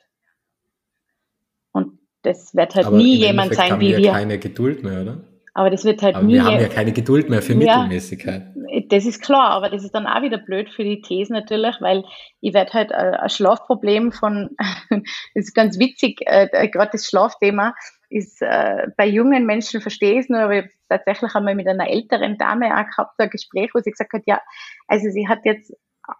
[1.72, 3.98] Und das wird halt Aber nie jemand sein wie wir.
[3.98, 4.12] wir.
[4.12, 5.18] keine Geduld mehr, oder?
[5.56, 6.34] Aber das wird halt aber nie.
[6.34, 8.54] Wir haben ja keine Geduld mehr für ja, Mittelmäßigkeit.
[8.90, 12.04] Das ist klar, aber das ist dann auch wieder blöd für die These natürlich, weil
[12.42, 14.50] ich werde halt äh, ein Schlafproblem von,
[14.90, 15.02] das
[15.34, 17.74] ist ganz witzig, äh, äh gerade das Schlafthema
[18.08, 22.38] ist bei jungen Menschen verstehe ich es nur, aber ich tatsächlich einmal mit einer älteren
[22.38, 24.40] Dame auch gehabt, ein Gespräch, wo sie gesagt hat, ja,
[24.88, 25.74] also sie hat jetzt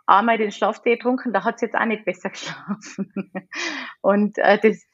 [0.08, 3.32] einmal den Schlaftee getrunken, da hat sie jetzt auch nicht besser geschlafen.
[4.02, 4.86] Und äh, das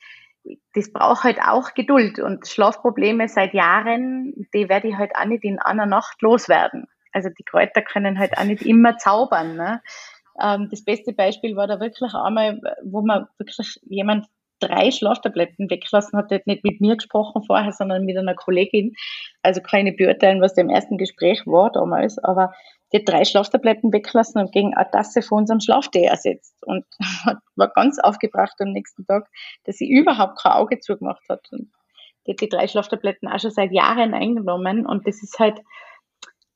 [0.74, 5.44] das braucht halt auch Geduld und Schlafprobleme seit Jahren, die werde ich halt auch nicht
[5.44, 6.88] in einer Nacht loswerden.
[7.12, 9.56] Also die Kräuter können halt auch nicht immer zaubern.
[9.56, 9.82] Ne?
[10.42, 14.28] Ähm, das beste Beispiel war da wirklich einmal, wo man wirklich jemand
[14.60, 18.96] drei Schlaftabletten weggelassen hat, hat nicht mit mir gesprochen vorher, sondern mit einer Kollegin.
[19.42, 22.54] Also nicht beurteilen, was da im ersten Gespräch war damals, aber
[22.92, 26.86] die hat drei Schlaftabletten weggelassen und gegen eine Tasse von unserem Schlaftee ersetzt und
[27.56, 29.28] war ganz aufgebracht am nächsten Tag,
[29.66, 31.48] dass sie überhaupt kein Auge zugemacht hat.
[31.52, 31.72] Und
[32.26, 35.62] die hat die drei Schlaftabletten auch schon seit Jahren eingenommen und das ist halt,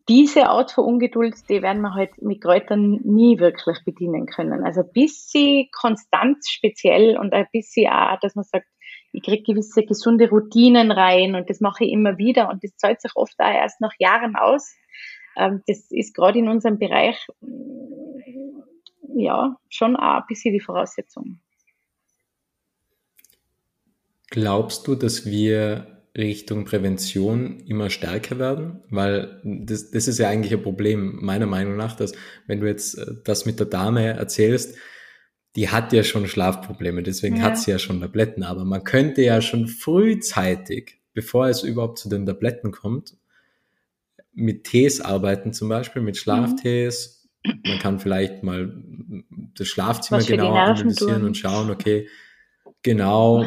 [0.08, 4.64] diese Art von Ungeduld, die werden wir halt mit Kräutern nie wirklich bedienen können.
[4.64, 8.68] Also ein bisschen konstant speziell und ein bisschen auch, dass man sagt,
[9.14, 13.02] ich kriege gewisse gesunde Routinen rein und das mache ich immer wieder und das zahlt
[13.02, 14.76] sich oft auch erst nach Jahren aus.
[15.38, 17.28] Ähm, das ist gerade in unserem Bereich
[19.16, 21.40] ja schon auch ein bisschen die Voraussetzung.
[24.30, 30.54] Glaubst du, dass wir Richtung Prävention immer stärker werden, weil das, das ist ja eigentlich
[30.54, 32.14] ein Problem meiner Meinung nach, dass
[32.48, 34.78] wenn du jetzt äh, das mit der Dame erzählst,
[35.56, 37.44] die hat ja schon Schlafprobleme, deswegen ja.
[37.44, 42.10] hat sie ja schon Tabletten, aber man könnte ja schon frühzeitig, bevor es überhaupt zu
[42.10, 43.16] den Tabletten kommt,
[44.36, 47.30] mit Tees arbeiten zum Beispiel, mit Schlaftees.
[47.44, 47.62] Mhm.
[47.66, 48.84] Man kann vielleicht mal
[49.56, 52.08] das Schlafzimmer genau analysieren und schauen, okay,
[52.86, 53.44] Genau,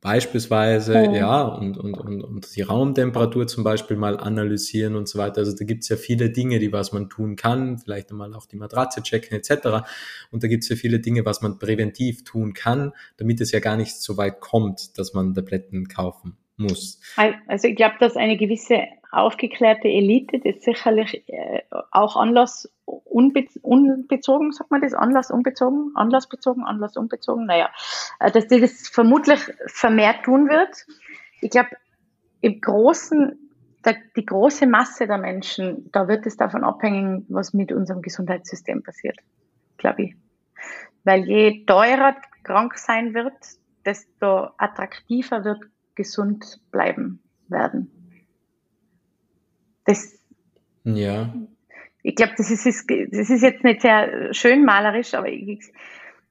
[0.00, 5.16] beispielsweise, ja, ja und, und, und, und die Raumtemperatur zum Beispiel mal analysieren und so
[5.16, 5.38] weiter.
[5.38, 8.56] Also da gibt's ja viele Dinge, die was man tun kann, vielleicht einmal auch die
[8.56, 9.86] Matratze checken etc.
[10.32, 13.76] Und da gibt's ja viele Dinge, was man präventiv tun kann, damit es ja gar
[13.76, 17.00] nicht so weit kommt, dass man Tabletten kaufen muss.
[17.46, 18.80] Also ich glaube, dass eine gewisse
[19.12, 26.64] aufgeklärte Elite, das sicherlich äh, auch Anlass unbe unbezogen, sagt man das, Anlass unbezogen, Anlassbezogen,
[26.64, 27.70] Anlass unbezogen, naja,
[28.20, 30.86] äh, dass die das vermutlich vermehrt tun wird.
[31.40, 31.70] Ich glaube,
[32.40, 33.50] im Großen,
[33.84, 38.82] der, die große Masse der Menschen, da wird es davon abhängen, was mit unserem Gesundheitssystem
[38.82, 39.18] passiert,
[39.76, 40.16] glaube ich.
[41.04, 43.34] Weil je teurer krank sein wird,
[43.84, 47.99] desto attraktiver wird gesund bleiben werden.
[49.90, 50.18] Das,
[50.84, 51.34] ja.
[52.02, 55.72] Ich glaube, das ist, das ist jetzt nicht sehr schön malerisch, aber ich,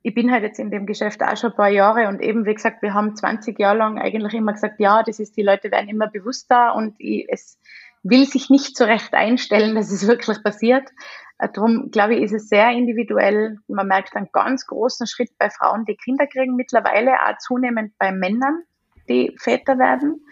[0.01, 2.53] ich bin halt jetzt in dem Geschäft auch schon ein paar Jahre und eben, wie
[2.53, 5.89] gesagt, wir haben 20 Jahre lang eigentlich immer gesagt, ja, das ist, die Leute werden
[5.89, 7.59] immer bewusster und ich, es
[8.01, 10.89] will sich nicht so recht einstellen, dass es wirklich passiert.
[11.37, 13.57] Äh, darum, glaube ich, ist es sehr individuell.
[13.67, 18.11] Man merkt einen ganz großen Schritt bei Frauen, die Kinder kriegen, mittlerweile auch zunehmend bei
[18.11, 18.63] Männern
[19.09, 20.23] die Väter werden,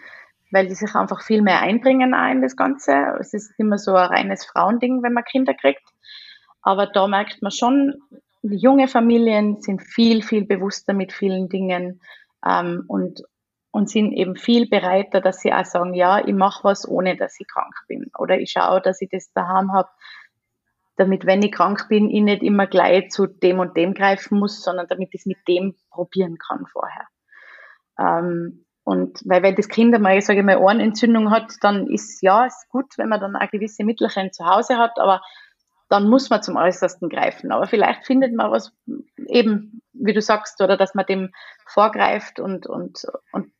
[0.50, 3.16] weil die sich einfach viel mehr einbringen auch in das Ganze.
[3.20, 5.82] Es ist immer so ein reines Frauending, wenn man Kinder kriegt.
[6.62, 7.94] Aber da merkt man schon,
[8.42, 12.00] junge Familien sind viel, viel bewusster mit vielen Dingen
[12.46, 13.22] ähm, und,
[13.70, 17.38] und sind eben viel bereiter, dass sie auch sagen, ja, ich mache was, ohne dass
[17.38, 18.10] ich krank bin.
[18.18, 19.88] Oder ich schaue, dass ich das daheim habe,
[20.96, 24.62] damit, wenn ich krank bin, ich nicht immer gleich zu dem und dem greifen muss,
[24.62, 27.06] sondern damit ich es mit dem probieren kann vorher.
[27.98, 32.46] Ähm, und weil wenn das Kind einmal, sage ich mal, Ohrenentzündung hat, dann ist ja
[32.46, 35.20] ist gut, wenn man dann auch gewisse Mittelchen zu Hause hat, aber
[35.90, 37.52] dann muss man zum Äußersten greifen.
[37.52, 38.72] Aber vielleicht findet man was
[39.26, 41.32] eben, wie du sagst, oder dass man dem
[41.66, 43.52] vorgreift und, und, und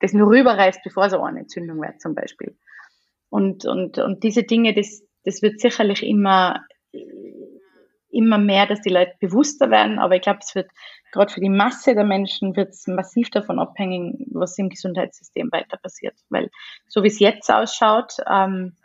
[0.00, 2.56] das nur rüberreißt, bevor es eine Ohrenentzündung wird, zum Beispiel.
[3.28, 6.64] Und, und, und diese Dinge, das, das wird sicherlich immer,
[8.14, 10.70] immer mehr, dass die Leute bewusster werden, aber ich glaube, es wird
[11.14, 15.76] gerade für die Masse der Menschen wird es massiv davon abhängen, was im Gesundheitssystem weiter
[15.76, 16.14] passiert.
[16.28, 16.50] Weil
[16.88, 18.76] so wie es jetzt ausschaut, ähm,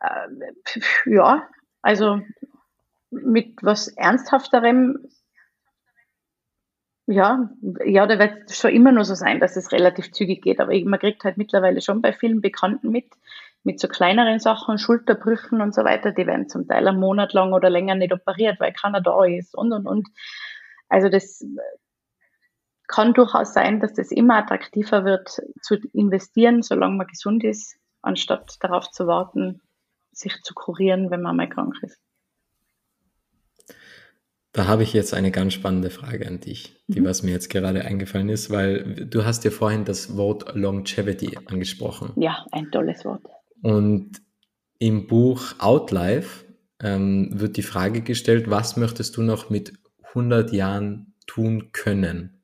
[0.00, 1.48] äh, ja,
[1.82, 2.20] also
[3.10, 5.04] mit was Ernsthafterem,
[7.06, 7.50] ja,
[7.84, 10.60] ja, da wird es schon immer nur so sein, dass es relativ zügig geht.
[10.60, 13.06] Aber man kriegt halt mittlerweile schon bei vielen Bekannten mit,
[13.64, 17.52] mit so kleineren Sachen, Schulterbrüchen und so weiter, die werden zum Teil einen Monat lang
[17.52, 20.08] oder länger nicht operiert, weil keiner da ist und und und.
[20.88, 21.44] Also das
[22.88, 25.28] kann durchaus sein, dass das immer attraktiver wird
[25.62, 29.62] zu investieren, solange man gesund ist, anstatt darauf zu warten,
[30.10, 31.98] sich zu kurieren, wenn man mal krank ist.
[34.52, 37.06] Da habe ich jetzt eine ganz spannende Frage an dich, die mhm.
[37.06, 42.12] was mir jetzt gerade eingefallen ist, weil du hast ja vorhin das Wort Longevity angesprochen.
[42.16, 43.22] Ja, ein tolles Wort.
[43.62, 44.20] Und
[44.78, 46.44] im Buch Outlife
[46.80, 49.72] ähm, wird die Frage gestellt, was möchtest du noch mit
[50.08, 52.42] 100 Jahren tun können.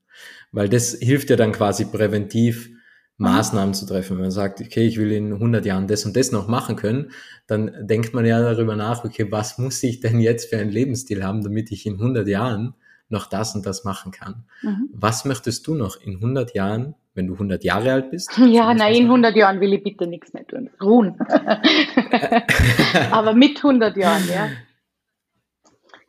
[0.52, 2.70] Weil das hilft ja dann quasi präventiv,
[3.18, 4.16] Maßnahmen zu treffen.
[4.16, 7.10] Wenn man sagt, okay, ich will in 100 Jahren das und das noch machen können,
[7.48, 11.24] dann denkt man ja darüber nach, okay, was muss ich denn jetzt für einen Lebensstil
[11.24, 12.74] haben, damit ich in 100 Jahren
[13.08, 14.44] noch das und das machen kann.
[14.62, 14.90] Mhm.
[14.92, 18.38] Was möchtest du noch in 100 Jahren, wenn du 100 Jahre alt bist?
[18.38, 20.70] Ja, nein, in 100 Jahren will ich bitte nichts mehr tun.
[20.80, 21.18] Ruhen.
[23.10, 24.48] Aber mit 100 Jahren, ja.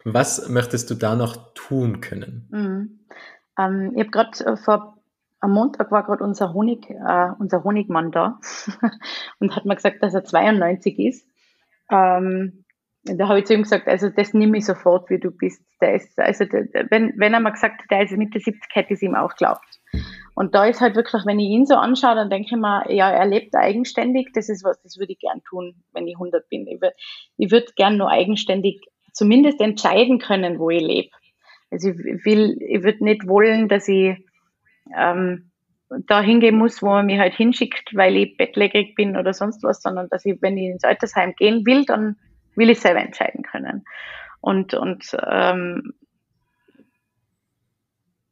[0.04, 2.48] Was möchtest du da noch tun können?
[2.52, 3.00] Mhm.
[3.58, 4.96] Ähm, ich habe gerade äh, vor
[5.42, 8.40] am Montag war gerade unser Honig, äh, unser Honigmann da
[9.40, 11.26] und hat mir gesagt, dass er 92 ist.
[11.90, 12.66] Ähm,
[13.04, 15.64] da habe ich zu ihm gesagt, also das nehme ich sofort, wie du bist.
[15.82, 18.94] Der ist, also der, wenn, wenn er mal gesagt hat, der ist Mitte 70, hätte
[18.94, 19.80] ich es ihm auch geglaubt.
[20.36, 23.10] Und da ist halt wirklich, wenn ich ihn so anschaue, dann denke ich mir, ja,
[23.10, 26.68] er lebt eigenständig, das ist was, das würde ich gern tun, wenn ich 100 bin.
[26.68, 26.96] Ich würde
[27.38, 28.82] würd gern nur eigenständig
[29.14, 31.10] zumindest entscheiden können, wo ich lebe.
[31.72, 34.18] Also ich will, ich würde nicht wollen, dass ich
[34.98, 35.52] ähm,
[36.08, 39.82] da hingehen muss, wo man mich halt hinschickt, weil ich bettlägerig bin oder sonst was,
[39.82, 42.18] sondern dass ich, wenn ich ins Altersheim gehen will, dann
[42.56, 43.86] will ich selber entscheiden können.
[44.42, 45.94] Und, und ähm,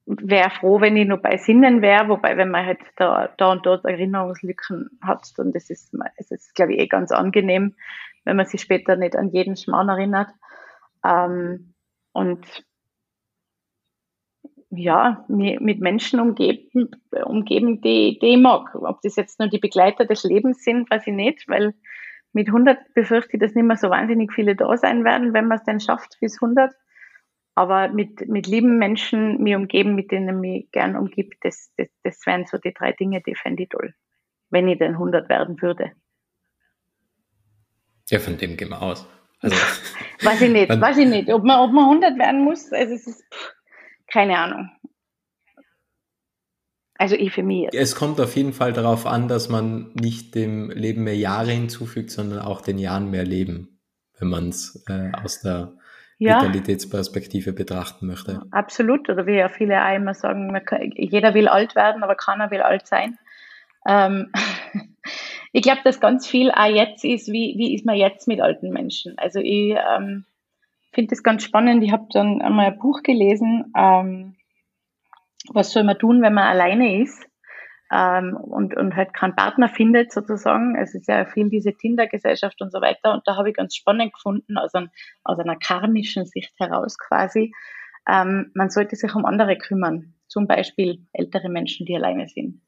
[0.06, 3.66] wäre froh, wenn ich nur bei Sinnen wäre, wobei wenn man halt da, da und
[3.66, 7.76] dort Erinnerungslücken hat, dann das ist, es ist, glaube ich, eh ganz angenehm,
[8.24, 10.30] wenn man sich später nicht an jeden Schmarrn erinnert.
[11.06, 11.74] Ähm,
[12.14, 12.66] und
[14.70, 16.92] ja, mit Menschen umgeben,
[17.26, 18.76] umgeben die, die ich mag.
[18.76, 21.74] Ob das jetzt nur die Begleiter des Lebens sind, weiß ich nicht, weil
[22.34, 25.58] mit 100 befürchte ich, dass nicht mehr so wahnsinnig viele da sein werden, wenn man
[25.58, 26.74] es denn schafft bis 100.
[27.56, 31.88] Aber mit, mit lieben Menschen mich umgeben, mit denen ich mich gern umgibt, das, das,
[32.04, 33.96] das wären so die drei Dinge, die fände ich toll,
[34.50, 35.92] wenn ich denn 100 werden würde.
[38.10, 39.08] Ja, von dem gehen wir aus.
[39.42, 39.56] Also,
[40.22, 41.34] weiß ich nicht, weiß ich nicht.
[41.34, 43.54] Ob man, ob man 100 werden muss, also es ist, pff,
[44.08, 44.70] keine Ahnung.
[46.98, 47.70] Also ich für mich.
[47.74, 52.12] Es kommt auf jeden Fall darauf an, dass man nicht dem Leben mehr Jahre hinzufügt,
[52.12, 53.80] sondern auch den Jahren mehr Leben,
[54.20, 55.74] wenn man es äh, aus der
[56.18, 56.42] ja.
[56.42, 58.42] Vitalitätsperspektive betrachten möchte.
[58.52, 59.10] Absolut.
[59.10, 62.62] Oder wie ja viele auch immer sagen, kann, jeder will alt werden, aber keiner will
[62.62, 63.18] alt sein.
[63.88, 64.32] Ähm,
[65.52, 68.72] ich glaube, dass ganz viel auch jetzt ist, wie, wie ist man jetzt mit alten
[68.72, 69.18] Menschen?
[69.18, 70.26] Also ich ähm,
[70.92, 71.84] finde das ganz spannend.
[71.84, 74.37] Ich habe dann einmal ein Buch gelesen, ähm,
[75.54, 77.28] was soll man tun, wenn man alleine ist
[77.92, 80.76] ähm, und, und halt keinen Partner findet sozusagen.
[80.76, 83.14] Es ist ja viel diese Tinder-Gesellschaft und so weiter.
[83.14, 84.90] Und da habe ich ganz spannend gefunden, aus, ein,
[85.24, 87.54] aus einer karmischen Sicht heraus quasi,
[88.08, 90.14] ähm, man sollte sich um andere kümmern.
[90.28, 92.62] Zum Beispiel ältere Menschen, die alleine sind.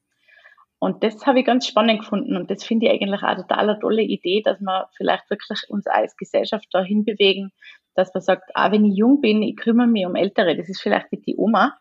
[0.79, 3.79] Und das habe ich ganz spannend gefunden und das finde ich eigentlich auch total eine
[3.79, 7.51] tolle Idee, dass wir vielleicht wirklich uns als Gesellschaft dahin bewegen,
[7.95, 10.55] dass man sagt, ah, wenn ich jung bin, ich kümmere mich um Ältere.
[10.55, 11.77] Das ist vielleicht nicht die Oma,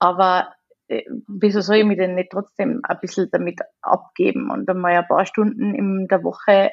[0.00, 0.52] aber
[0.88, 5.06] äh, wieso soll ich mich denn nicht trotzdem ein bisschen damit abgeben und einmal ein
[5.06, 6.72] paar Stunden in der Woche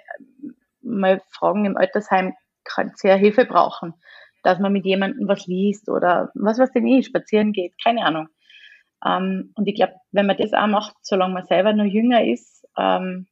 [0.81, 3.93] mal fragen im Altersheim, kann ja Hilfe brauchen,
[4.43, 8.29] dass man mit jemandem was liest oder was was denn ich, spazieren geht, keine Ahnung.
[9.05, 12.65] Ähm, und ich glaube, wenn man das auch macht, solange man selber noch jünger ist,
[12.77, 13.27] ähm,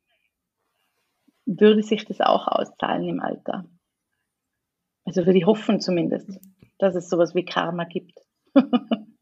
[1.45, 3.65] würde sich das auch auszahlen im Alter.
[5.05, 6.39] Also würde ich hoffen zumindest,
[6.79, 8.19] dass es sowas wie Karma gibt.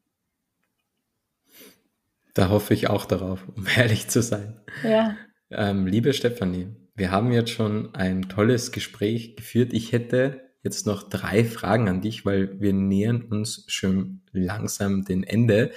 [2.34, 4.60] da hoffe ich auch darauf, um ehrlich zu sein.
[4.84, 5.16] Ja.
[5.50, 9.74] Ähm, liebe Stefanie, wir haben jetzt schon ein tolles Gespräch geführt.
[9.74, 15.24] Ich hätte jetzt noch drei Fragen an dich, weil wir nähern uns schon langsam dem
[15.24, 15.72] Ende.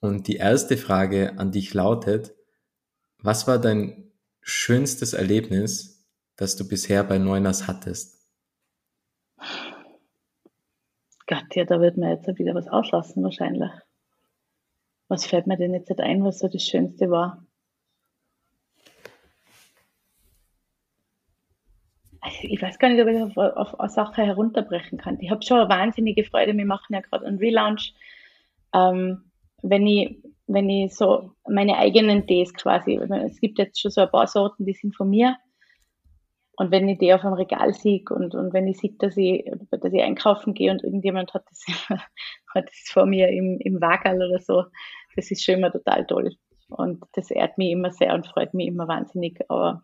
[0.00, 2.34] Und die erste Frage an dich lautet,
[3.18, 8.20] was war dein schönstes Erlebnis, das du bisher bei Neunas hattest?
[11.28, 13.70] Gott, ja, da wird mir jetzt wieder was auslassen wahrscheinlich.
[15.12, 17.46] Was fällt mir denn jetzt ein, was so das Schönste war?
[22.22, 25.20] Also ich weiß gar nicht, ob ich auf, auf eine Sache herunterbrechen kann.
[25.20, 26.56] Ich habe schon eine wahnsinnige Freude.
[26.56, 27.92] Wir machen ja gerade einen Relaunch.
[28.74, 34.00] Ähm, wenn ich, wenn ich so meine eigenen Tees quasi, es gibt jetzt schon so
[34.00, 35.36] ein paar Sorten, die sind von mir.
[36.56, 39.44] Und wenn ich die auf dem Regal sehe und, und wenn ich sehe, dass ich,
[39.70, 41.66] dass ich einkaufen gehe und irgendjemand hat das,
[42.54, 44.64] hat das vor mir im, im Wagerl oder so,
[45.16, 46.36] das ist schon immer total toll.
[46.68, 49.40] Und das ehrt mich immer sehr und freut mich immer wahnsinnig.
[49.48, 49.82] Aber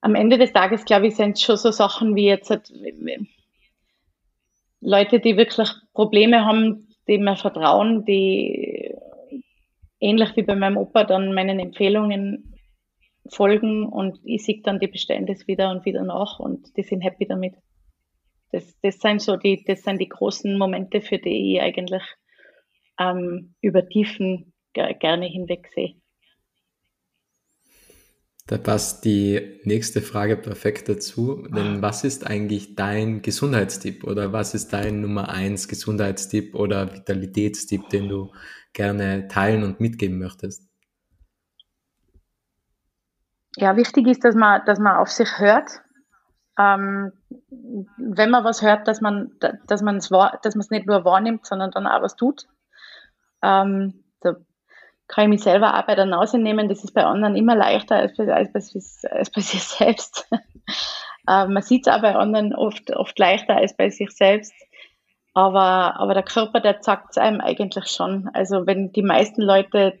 [0.00, 2.72] am Ende des Tages, glaube ich, sind es schon so Sachen wie jetzt halt,
[4.80, 8.94] Leute, die wirklich Probleme haben, die mir vertrauen, die
[10.00, 12.54] ähnlich wie bei meinem Opa dann meinen Empfehlungen
[13.30, 17.26] folgen und ich sehe dann die Bestände wieder und wieder nach und die sind happy
[17.26, 17.54] damit.
[18.52, 22.02] Das, das sind so die, das sind die großen Momente, für die ich eigentlich
[22.98, 25.94] ähm, über Tiefen gerne hinweg sehe.
[28.46, 31.46] Da passt die nächste Frage perfekt dazu.
[31.48, 37.88] Denn was ist eigentlich dein Gesundheitstipp oder was ist dein Nummer eins Gesundheitstipp oder Vitalitätstipp,
[37.88, 38.32] den du
[38.74, 40.68] gerne teilen und mitgeben möchtest?
[43.56, 45.80] Ja, wichtig ist, dass man, dass man auf sich hört.
[46.58, 47.12] Ähm,
[47.96, 49.32] wenn man was hört, dass man,
[49.66, 52.46] dass man es dass man es nicht nur wahrnimmt, sondern dann auch was tut.
[53.44, 54.36] Ähm, da
[55.06, 56.68] kann ich mich selber auch bei der Nase nehmen.
[56.68, 58.60] Das ist bei anderen immer leichter als bei, als bei,
[59.10, 60.28] als bei sich selbst.
[61.28, 64.54] ähm, man sieht es auch bei anderen oft, oft leichter als bei sich selbst.
[65.34, 68.30] Aber, aber der Körper, der sagt es einem eigentlich schon.
[68.32, 69.98] Also wenn die meisten Leute,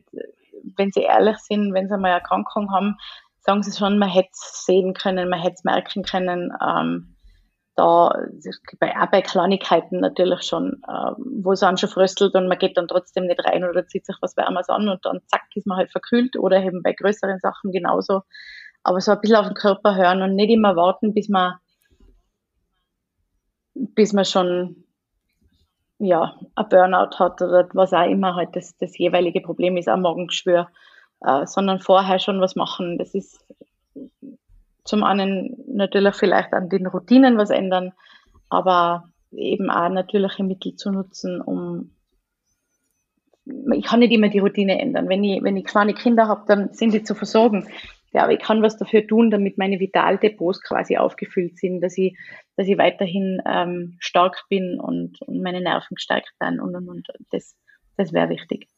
[0.76, 2.96] wenn sie ehrlich sind, wenn sie mal eine Erkrankung haben,
[3.40, 6.52] sagen sie schon, man hätte es sehen können, man hätte es merken können.
[6.64, 7.13] Ähm,
[7.76, 8.14] da,
[8.78, 12.76] bei, auch bei Kleinigkeiten natürlich schon, ähm, wo es dann schon fröstelt und man geht
[12.76, 15.78] dann trotzdem nicht rein oder zieht sich was Wärmes an und dann zack ist man
[15.78, 18.22] halt verkühlt oder eben bei größeren Sachen genauso.
[18.82, 21.54] Aber so ein bisschen auf den Körper hören und nicht immer warten, bis man,
[23.74, 24.84] bis man schon,
[25.98, 30.02] ja, ein Burnout hat oder was auch immer halt das, das jeweilige Problem ist, ein
[30.02, 30.68] Magengeschwür,
[31.22, 32.98] äh, sondern vorher schon was machen.
[32.98, 33.44] Das ist
[34.84, 37.92] zum einen natürlich vielleicht an den Routinen was ändern,
[38.48, 41.90] aber eben auch natürliche Mittel zu nutzen, um
[43.74, 45.08] ich kann nicht immer die Routine ändern.
[45.08, 47.68] Wenn ich, wenn ich kleine Kinder habe, dann sind die zu versorgen.
[48.12, 52.16] Ja, aber ich kann was dafür tun, damit meine Vitaldepots quasi aufgefüllt sind, dass ich,
[52.56, 57.06] dass ich weiterhin ähm, stark bin und, und meine Nerven gestärkt werden und, und, und.
[57.30, 57.56] Das,
[57.96, 58.68] das wäre wichtig.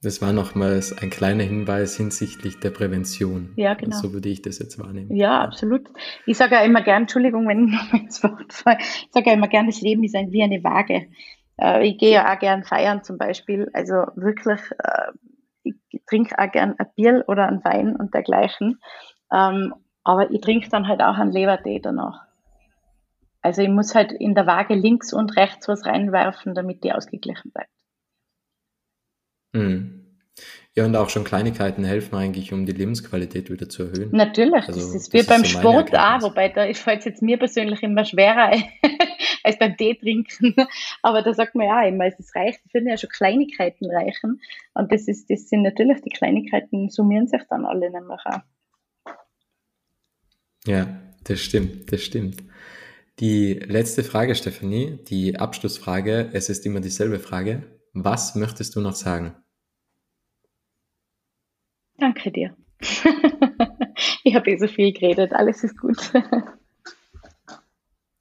[0.00, 3.52] Das war nochmals ein kleiner Hinweis hinsichtlich der Prävention.
[3.56, 3.96] Ja, genau.
[3.96, 5.14] So würde ich das jetzt wahrnehmen.
[5.14, 5.88] Ja, absolut.
[6.24, 9.48] Ich sage ja immer gern, Entschuldigung, wenn ich ins Wort falle, ich sage ja immer
[9.48, 11.08] gern, das Leben ist ein, wie eine Waage.
[11.60, 13.70] Äh, ich gehe ja auch gern feiern zum Beispiel.
[13.72, 15.12] Also wirklich, äh,
[15.64, 15.74] ich
[16.06, 18.80] trinke auch gern ein Bier oder ein Wein und dergleichen.
[19.32, 19.74] Ähm,
[20.04, 22.22] aber ich trinke dann halt auch einen Lebertee danach.
[23.42, 27.50] Also ich muss halt in der Waage links und rechts was reinwerfen, damit die ausgeglichen
[27.50, 27.70] bleibt.
[29.52, 29.98] Mhm.
[30.74, 34.10] Ja, und auch schon Kleinigkeiten helfen eigentlich, um die Lebensqualität wieder zu erhöhen.
[34.12, 37.04] Natürlich, also, das ist wie das beim ist so Sport auch, wobei da fällt es
[37.06, 38.52] jetzt mir persönlich immer schwerer
[39.42, 40.54] als beim Tee trinken.
[41.02, 44.40] Aber da sagt man ja immer, es reicht, es würden ja schon Kleinigkeiten reichen.
[44.74, 48.42] Und das ist, das sind natürlich die Kleinigkeiten, summieren sich dann alle nämlich auch.
[50.64, 50.86] Ja,
[51.24, 52.44] das stimmt, das stimmt.
[53.18, 57.64] Die letzte Frage, Stefanie, die Abschlussfrage, es ist immer dieselbe Frage.
[58.04, 59.34] Was möchtest du noch sagen?
[61.98, 62.56] Danke dir.
[64.24, 65.32] ich habe eh so viel geredet.
[65.32, 65.98] Alles ist gut.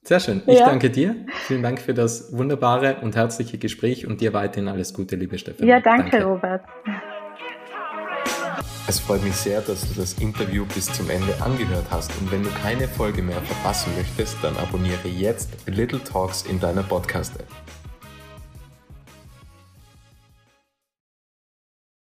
[0.01, 0.41] Sehr schön.
[0.47, 0.65] Ich ja.
[0.65, 1.15] danke dir.
[1.47, 5.69] Vielen Dank für das wunderbare und herzliche Gespräch und dir weiterhin alles Gute, liebe Stefanie.
[5.69, 6.25] Ja, danke, danke.
[6.25, 6.63] Robert.
[8.87, 12.41] Es freut mich sehr, dass du das Interview bis zum Ende angehört hast und wenn
[12.41, 17.47] du keine Folge mehr verpassen möchtest, dann abonniere jetzt Little Talks in deiner Podcast-App.